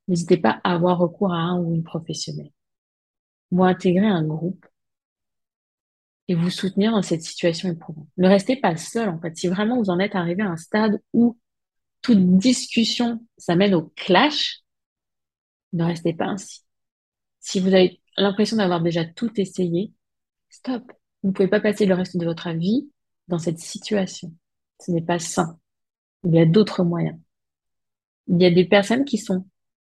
n'hésitez 0.08 0.36
pas 0.36 0.60
à 0.64 0.74
avoir 0.74 0.98
recours 0.98 1.32
à 1.32 1.38
un 1.38 1.58
ou 1.58 1.74
une 1.74 1.84
professionnelle 1.84 2.52
à 3.60 3.66
intégrer 3.66 4.06
un 4.06 4.24
groupe 4.24 4.66
et 6.28 6.34
vous 6.34 6.50
soutenir 6.50 6.92
dans 6.92 7.02
cette 7.02 7.22
situation 7.22 7.70
éprouvante. 7.70 8.08
Ne 8.16 8.28
restez 8.28 8.56
pas 8.56 8.76
seul, 8.76 9.08
en 9.08 9.20
fait. 9.20 9.36
Si 9.36 9.48
vraiment 9.48 9.78
vous 9.78 9.90
en 9.90 9.98
êtes 9.98 10.14
arrivé 10.14 10.42
à 10.42 10.50
un 10.50 10.56
stade 10.56 11.00
où 11.12 11.38
toute 12.00 12.38
discussion, 12.38 13.24
ça 13.38 13.56
mène 13.56 13.74
au 13.74 13.92
clash, 13.96 14.60
ne 15.72 15.84
restez 15.84 16.14
pas 16.14 16.26
ainsi. 16.26 16.60
Si 17.40 17.60
vous 17.60 17.68
avez 17.68 18.00
l'impression 18.16 18.56
d'avoir 18.56 18.82
déjà 18.82 19.04
tout 19.04 19.30
essayé, 19.40 19.92
stop. 20.48 20.92
Vous 21.22 21.30
ne 21.30 21.34
pouvez 21.34 21.48
pas 21.48 21.60
passer 21.60 21.86
le 21.86 21.94
reste 21.94 22.16
de 22.16 22.24
votre 22.24 22.50
vie 22.50 22.90
dans 23.28 23.38
cette 23.38 23.58
situation. 23.58 24.32
Ce 24.80 24.90
n'est 24.90 25.02
pas 25.02 25.18
sain. 25.18 25.58
Il 26.24 26.34
y 26.34 26.40
a 26.40 26.46
d'autres 26.46 26.84
moyens. 26.84 27.18
Il 28.28 28.40
y 28.40 28.44
a 28.44 28.50
des 28.50 28.64
personnes 28.64 29.04
qui 29.04 29.18
sont 29.18 29.46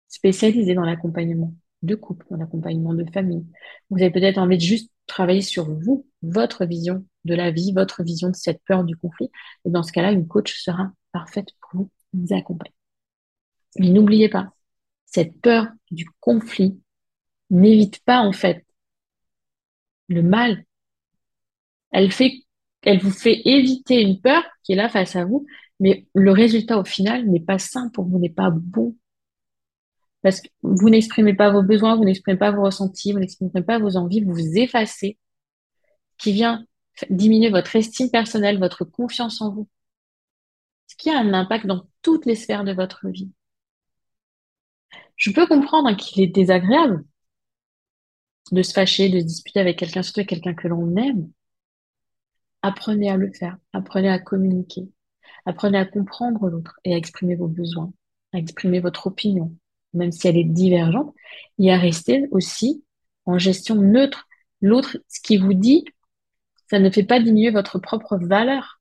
spécialisées 0.09 0.75
dans 0.75 0.85
l'accompagnement 0.85 1.55
de 1.83 1.95
couple, 1.95 2.27
dans 2.31 2.37
l'accompagnement 2.37 2.95
de 2.95 3.05
famille. 3.11 3.45
Vous 3.91 4.01
avez 4.01 4.11
peut-être 4.11 4.39
envie 4.39 4.59
de 4.59 4.63
juste 4.63 4.92
travailler 5.07 5.43
sur 5.43 5.71
vous, 5.71 6.07
votre 6.23 6.65
vision 6.65 7.05
de 7.25 7.35
la 7.35 7.51
vie, 7.51 7.73
votre 7.73 8.03
vision 8.03 8.31
de 8.31 8.37
cette 8.37 8.63
peur 8.65 8.85
du 8.85 8.97
conflit. 8.97 9.31
Et 9.65 9.71
dans 9.71 9.83
ce 9.83 9.93
cas-là, 9.93 10.13
une 10.13 10.27
coach 10.27 10.61
sera 10.61 10.93
parfaite 11.13 11.49
pour 11.61 11.89
vous 12.13 12.35
accompagner. 12.35 12.75
Mais 13.79 13.89
n'oubliez 13.91 14.29
pas, 14.29 14.53
cette 15.07 15.41
peur 15.41 15.69
du 15.91 16.07
conflit 16.21 16.81
n'évite 17.51 18.01
pas 18.05 18.21
en 18.21 18.33
fait 18.33 18.65
le 20.09 20.23
mal. 20.23 20.65
Elle 21.91 22.11
elle 22.83 22.99
vous 22.99 23.11
fait 23.11 23.43
éviter 23.45 24.03
une 24.03 24.21
peur 24.21 24.43
qui 24.63 24.73
est 24.73 24.77
là 24.77 24.89
face 24.89 25.17
à 25.17 25.25
vous, 25.25 25.47
mais 25.81 26.07
le 26.15 26.33
résultat 26.33 26.79
au 26.79 26.85
final 26.85 27.29
n'est 27.29 27.41
pas 27.41 27.59
sain 27.59 27.91
pour 27.91 28.05
vous, 28.05 28.19
n'est 28.19 28.29
pas 28.31 28.51
bon. 28.51 28.97
Parce 30.23 30.41
que 30.41 30.49
vous 30.63 30.89
n'exprimez 30.89 31.35
pas 31.35 31.51
vos 31.51 31.63
besoins, 31.63 31.97
vous 31.97 32.05
n'exprimez 32.05 32.39
pas 32.39 32.53
vos 32.53 32.63
ressentis, 32.63 33.13
vous 33.13 33.19
n'exprimez 33.19 33.63
pas 33.63 33.79
vos 33.79 33.97
envies, 33.97 34.23
vous 34.23 34.33
vous 34.33 34.57
effacez, 34.57 35.19
qui 36.19 36.33
vient 36.33 36.65
diminuer 37.11 37.51
votre 37.51 37.75
estime 37.75 38.11
personnelle, 38.11 38.59
votre 38.59 38.85
confiance 38.85 39.41
en 39.41 39.53
vous. 39.53 39.69
Ce 40.87 40.97
qui 40.97 41.11
a 41.11 41.19
un 41.19 41.33
impact 41.35 41.67
dans 41.67 41.87
toutes 42.03 42.27
les 42.27 42.37
sphères 42.37 42.65
de 42.65 42.73
votre 42.73 43.09
vie. 43.09 43.31
Je 45.17 45.31
peux 45.31 45.47
comprendre 45.47 45.97
qu'il 45.97 46.23
est 46.23 46.29
désagréable 46.29 47.05
de 48.53 48.63
se 48.63 48.73
fâcher, 48.73 49.09
de 49.09 49.21
se 49.21 49.25
disputer 49.25 49.61
avec 49.61 49.79
quelqu'un, 49.79 50.03
surtout 50.03 50.21
avec 50.21 50.29
quelqu'un 50.29 50.55
que 50.55 50.69
l'on 50.69 50.97
aime. 50.97 51.31
Apprenez 52.63 53.11
à 53.11 53.17
le 53.17 53.33
faire, 53.33 53.57
apprenez 53.73 54.09
à 54.09 54.19
communiquer, 54.19 54.89
apprenez 55.47 55.79
à 55.79 55.85
comprendre 55.85 56.49
l'autre 56.49 56.79
et 56.85 56.95
à 56.95 56.97
exprimer 56.97 57.35
vos 57.35 57.49
besoins, 57.49 57.93
à 58.33 58.39
exprimer 58.39 58.81
votre 58.81 59.07
opinion, 59.09 59.57
même 59.95 60.13
si 60.13 60.29
elle 60.29 60.37
est 60.39 60.45
divergente, 60.45 61.15
et 61.59 61.73
à 61.73 61.79
rester 61.79 62.27
aussi 62.31 62.85
en 63.27 63.39
gestion 63.39 63.77
neutre. 63.77 64.27
L'autre, 64.61 64.99
ce 65.09 65.21
qui 65.21 65.37
vous 65.39 65.55
dit, 65.55 65.85
ça 66.71 66.79
ne 66.79 66.91
fait 66.91 67.05
pas 67.05 67.21
diminuer 67.21 67.51
votre 67.51 67.79
propre 67.79 68.17
valeur. 68.17 68.81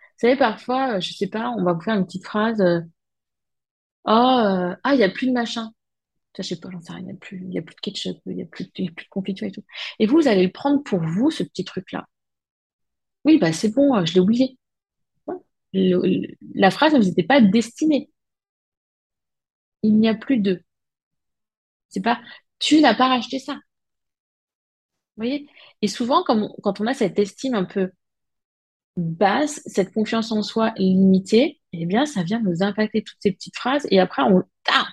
Vous 0.00 0.26
savez, 0.26 0.36
parfois, 0.36 0.96
euh, 0.96 1.00
je 1.00 1.12
sais 1.12 1.28
pas, 1.28 1.50
on 1.50 1.62
va 1.62 1.74
vous 1.74 1.80
faire 1.80 1.94
une 1.94 2.06
petite 2.06 2.24
phrase, 2.24 2.60
euh, 2.60 2.80
oh, 4.04 4.10
euh, 4.10 4.74
ah, 4.82 4.94
il 4.94 4.98
n'y 4.98 5.04
a 5.04 5.10
plus 5.10 5.26
de 5.26 5.32
machin. 5.32 5.72
Je 6.36 6.42
sais 6.42 6.60
pas, 6.60 6.70
j'en 6.70 6.80
sais 6.80 6.92
rien, 6.92 7.00
il 7.00 7.06
n'y 7.06 7.12
a 7.12 7.14
plus, 7.14 7.58
a 7.58 7.62
plus 7.62 7.74
de 7.74 7.80
ketchup, 7.80 8.18
il 8.26 8.36
n'y 8.36 8.42
a 8.42 8.46
plus, 8.46 8.64
de 8.72 8.90
confiture 9.10 9.46
et 9.48 9.52
tout. 9.52 9.64
Et 9.98 10.06
vous, 10.06 10.16
vous 10.16 10.28
allez 10.28 10.44
le 10.44 10.52
prendre 10.52 10.82
pour 10.84 11.00
vous, 11.00 11.30
ce 11.30 11.42
petit 11.42 11.64
truc-là. 11.64 12.06
Oui, 13.24 13.38
bah 13.38 13.52
c'est 13.52 13.70
bon, 13.74 14.04
je 14.04 14.14
l'ai 14.14 14.20
oublié. 14.20 14.58
la 15.72 16.70
phrase 16.70 16.94
ne 16.94 16.98
vous 16.98 17.08
était 17.08 17.22
pas 17.22 17.40
destinée. 17.40 18.10
Il 19.82 19.98
n'y 19.98 20.08
a 20.08 20.14
plus 20.14 20.38
de. 20.38 20.62
C'est 21.88 22.00
pas, 22.02 22.20
tu 22.58 22.80
n'as 22.80 22.94
pas 22.94 23.08
racheté 23.08 23.38
ça. 23.38 23.54
Vous 23.54 23.60
voyez? 25.16 25.48
Et 25.82 25.88
souvent, 25.88 26.22
quand 26.24 26.80
on 26.80 26.86
a 26.86 26.94
cette 26.94 27.18
estime 27.18 27.54
un 27.54 27.64
peu 27.64 27.90
basse, 28.96 29.60
cette 29.66 29.92
confiance 29.92 30.32
en 30.32 30.42
soi 30.42 30.72
limitée, 30.76 31.60
eh 31.72 31.86
bien, 31.86 32.06
ça 32.06 32.22
vient 32.22 32.40
nous 32.40 32.62
impacter 32.62 33.02
toutes 33.02 33.18
ces 33.20 33.32
petites 33.32 33.56
phrases 33.56 33.86
et 33.90 34.00
après, 34.00 34.22
on, 34.22 34.42
ah 34.68 34.88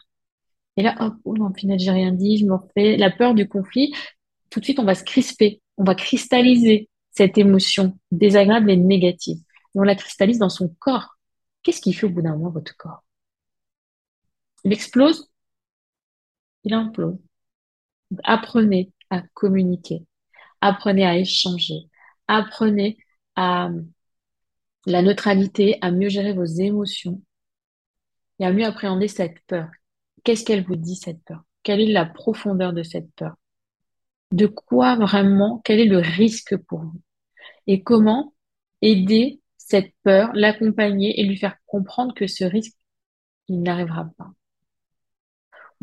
et 0.78 0.84
là, 0.84 0.96
hop, 1.00 1.16
oh 1.26 1.54
final, 1.56 1.80
j'ai 1.80 1.92
rien 1.92 2.12
dit, 2.12 2.38
je 2.38 2.46
me 2.46 2.56
refais. 2.56 2.98
La 2.98 3.12
peur 3.12 3.34
du 3.34 3.48
conflit, 3.48 3.94
tout 4.50 4.60
de 4.60 4.66
suite, 4.66 4.80
on 4.80 4.86
va 4.86 4.96
se 4.96 5.04
crisper, 5.06 5.62
on 5.78 5.86
va 5.86 5.96
cristalliser 5.96 6.90
cette 7.12 7.38
émotion 7.38 7.98
désagréable 8.12 8.72
et 8.72 8.78
négative. 8.78 9.40
On 9.74 9.84
la 9.84 9.96
cristallise 9.96 10.40
dans 10.40 10.50
son 10.50 10.70
corps. 10.80 11.16
Qu'est-ce 11.64 11.82
qui 11.82 11.94
fait 11.94 12.08
au 12.08 12.10
bout 12.10 12.22
d'un 12.22 12.34
moment 12.34 12.52
votre 12.52 12.76
corps? 12.78 13.05
Il 14.66 14.74
explose 14.74 15.32
Il 16.64 16.74
implose. 16.74 17.18
apprenez 18.24 18.92
à 19.10 19.22
communiquer, 19.34 20.06
apprenez 20.62 21.06
à 21.06 21.18
échanger, 21.18 21.90
apprenez 22.28 22.98
à 23.36 23.70
la 24.86 25.02
neutralité, 25.02 25.78
à 25.82 25.92
mieux 25.92 26.10
gérer 26.10 26.34
vos 26.34 26.46
émotions 26.46 27.22
et 28.40 28.46
à 28.46 28.52
mieux 28.52 28.66
appréhender 28.66 29.08
cette 29.08 29.40
peur. 29.48 29.70
Qu'est-ce 30.24 30.44
qu'elle 30.44 30.66
vous 30.66 30.76
dit, 30.76 30.96
cette 30.96 31.24
peur? 31.24 31.44
Quelle 31.64 31.82
est 31.82 31.92
la 31.92 32.06
profondeur 32.06 32.74
de 32.74 32.84
cette 32.84 33.12
peur? 33.14 33.36
De 34.32 34.48
quoi 34.48 34.96
vraiment, 34.96 35.62
quel 35.64 35.80
est 35.80 35.86
le 35.86 36.00
risque 36.00 36.58
pour 36.58 36.82
vous? 36.82 37.02
Et 37.68 37.84
comment 37.84 38.34
aider 38.82 39.42
cette 39.58 39.94
peur, 40.04 40.32
l'accompagner 40.34 41.20
et 41.20 41.24
lui 41.24 41.38
faire 41.38 41.58
comprendre 41.66 42.14
que 42.14 42.28
ce 42.28 42.44
risque, 42.44 42.76
il 43.48 43.62
n'arrivera 43.62 44.10
pas? 44.18 44.32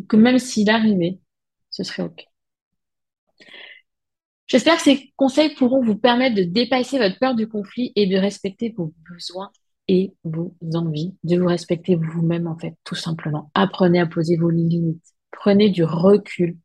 Que 0.08 0.16
même 0.16 0.38
s'il 0.38 0.70
arrivait, 0.70 1.18
ce 1.70 1.84
serait 1.84 2.04
OK. 2.04 2.24
J'espère 4.46 4.76
que 4.76 4.82
ces 4.82 5.12
conseils 5.16 5.54
pourront 5.54 5.82
vous 5.82 5.96
permettre 5.96 6.36
de 6.36 6.42
dépasser 6.42 6.98
votre 6.98 7.18
peur 7.18 7.34
du 7.34 7.48
conflit 7.48 7.92
et 7.96 8.06
de 8.06 8.18
respecter 8.18 8.74
vos 8.76 8.92
besoins 9.10 9.50
et 9.88 10.14
vos 10.24 10.54
envies, 10.74 11.14
de 11.24 11.38
vous 11.38 11.46
respecter 11.46 11.96
vous-même 11.96 12.46
en 12.46 12.58
fait, 12.58 12.74
tout 12.84 12.94
simplement. 12.94 13.50
Apprenez 13.54 13.98
à 13.98 14.06
poser 14.06 14.36
vos 14.36 14.50
limites, 14.50 15.04
prenez 15.30 15.70
du 15.70 15.84
recul, 15.84 16.58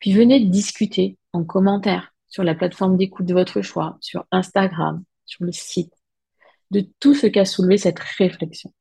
puis 0.00 0.12
venez 0.12 0.40
discuter 0.40 1.16
en 1.32 1.44
commentaire 1.44 2.12
sur 2.28 2.44
la 2.44 2.54
plateforme 2.54 2.96
d'écoute 2.96 3.26
de 3.26 3.34
votre 3.34 3.62
choix, 3.62 3.96
sur 4.00 4.26
Instagram, 4.30 5.02
sur 5.24 5.44
le 5.44 5.52
site, 5.52 5.92
de 6.70 6.86
tout 7.00 7.14
ce 7.14 7.26
qu'a 7.26 7.44
soulevé 7.44 7.78
cette 7.78 7.98
réflexion. 7.98 8.72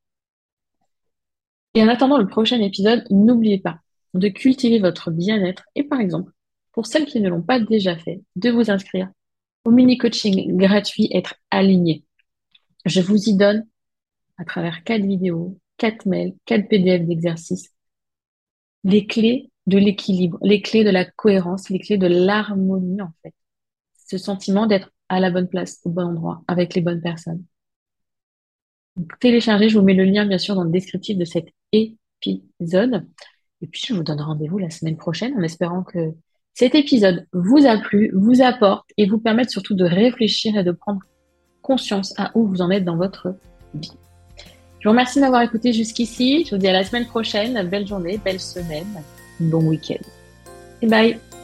Et 1.75 1.83
en 1.83 1.89
attendant 1.89 2.17
le 2.17 2.27
prochain 2.27 2.61
épisode, 2.61 3.03
n'oubliez 3.09 3.59
pas 3.59 3.79
de 4.13 4.29
cultiver 4.29 4.79
votre 4.79 5.11
bien-être 5.11 5.65
et 5.75 5.83
par 5.83 5.99
exemple, 5.99 6.31
pour 6.71 6.87
celles 6.87 7.05
qui 7.05 7.19
ne 7.19 7.29
l'ont 7.29 7.41
pas 7.41 7.59
déjà 7.59 7.97
fait, 7.97 8.21
de 8.37 8.49
vous 8.49 8.71
inscrire 8.71 9.09
au 9.65 9.71
mini-coaching 9.71 10.55
gratuit 10.55 11.09
Être 11.11 11.35
aligné. 11.51 12.03
Je 12.85 13.01
vous 13.01 13.29
y 13.29 13.35
donne, 13.35 13.67
à 14.37 14.45
travers 14.45 14.83
quatre 14.83 15.05
vidéos, 15.05 15.57
quatre 15.77 16.05
mails, 16.05 16.35
quatre 16.45 16.67
PDF 16.69 17.05
d'exercices, 17.05 17.73
les 18.83 19.05
clés 19.05 19.51
de 19.67 19.77
l'équilibre, 19.77 20.37
les 20.43 20.61
clés 20.61 20.83
de 20.83 20.91
la 20.91 21.03
cohérence, 21.03 21.69
les 21.69 21.79
clés 21.79 21.97
de 21.97 22.07
l'harmonie, 22.07 23.01
en 23.01 23.11
fait. 23.23 23.33
Ce 24.07 24.17
sentiment 24.17 24.67
d'être 24.67 24.91
à 25.09 25.19
la 25.19 25.31
bonne 25.31 25.49
place, 25.49 25.81
au 25.83 25.89
bon 25.89 26.03
endroit, 26.03 26.43
avec 26.47 26.75
les 26.75 26.81
bonnes 26.81 27.01
personnes. 27.01 27.43
Donc, 28.95 29.17
téléchargez, 29.19 29.69
je 29.69 29.77
vous 29.77 29.83
mets 29.83 29.93
le 29.93 30.05
lien, 30.05 30.25
bien 30.25 30.37
sûr, 30.37 30.55
dans 30.55 30.63
le 30.63 30.69
descriptif 30.69 31.17
de 31.17 31.25
cet 31.25 31.47
épisode. 31.71 33.05
Et 33.61 33.67
puis, 33.67 33.83
je 33.87 33.93
vous 33.93 34.03
donne 34.03 34.21
rendez-vous 34.21 34.57
la 34.57 34.69
semaine 34.69 34.97
prochaine 34.97 35.33
en 35.37 35.43
espérant 35.43 35.83
que 35.83 36.13
cet 36.53 36.75
épisode 36.75 37.27
vous 37.33 37.65
a 37.65 37.77
plu, 37.77 38.11
vous 38.13 38.41
apporte 38.41 38.85
et 38.97 39.07
vous 39.07 39.17
permette 39.17 39.49
surtout 39.49 39.75
de 39.75 39.83
réfléchir 39.83 40.57
et 40.57 40.63
de 40.63 40.71
prendre 40.71 41.01
conscience 41.61 42.13
à 42.17 42.31
où 42.35 42.47
vous 42.47 42.61
en 42.61 42.69
êtes 42.69 42.85
dans 42.85 42.95
votre 42.95 43.35
vie. 43.73 43.91
Je 44.79 44.87
vous 44.87 44.91
remercie 44.91 45.17
de 45.17 45.21
m'avoir 45.21 45.41
écouté 45.41 45.73
jusqu'ici. 45.73 46.45
Je 46.45 46.51
vous 46.51 46.61
dis 46.61 46.67
à 46.67 46.73
la 46.73 46.83
semaine 46.83 47.07
prochaine. 47.07 47.67
Belle 47.67 47.87
journée, 47.87 48.19
belle 48.23 48.39
semaine, 48.39 49.01
bon 49.39 49.67
week-end. 49.67 50.03
Et 50.81 50.87
bye 50.87 51.34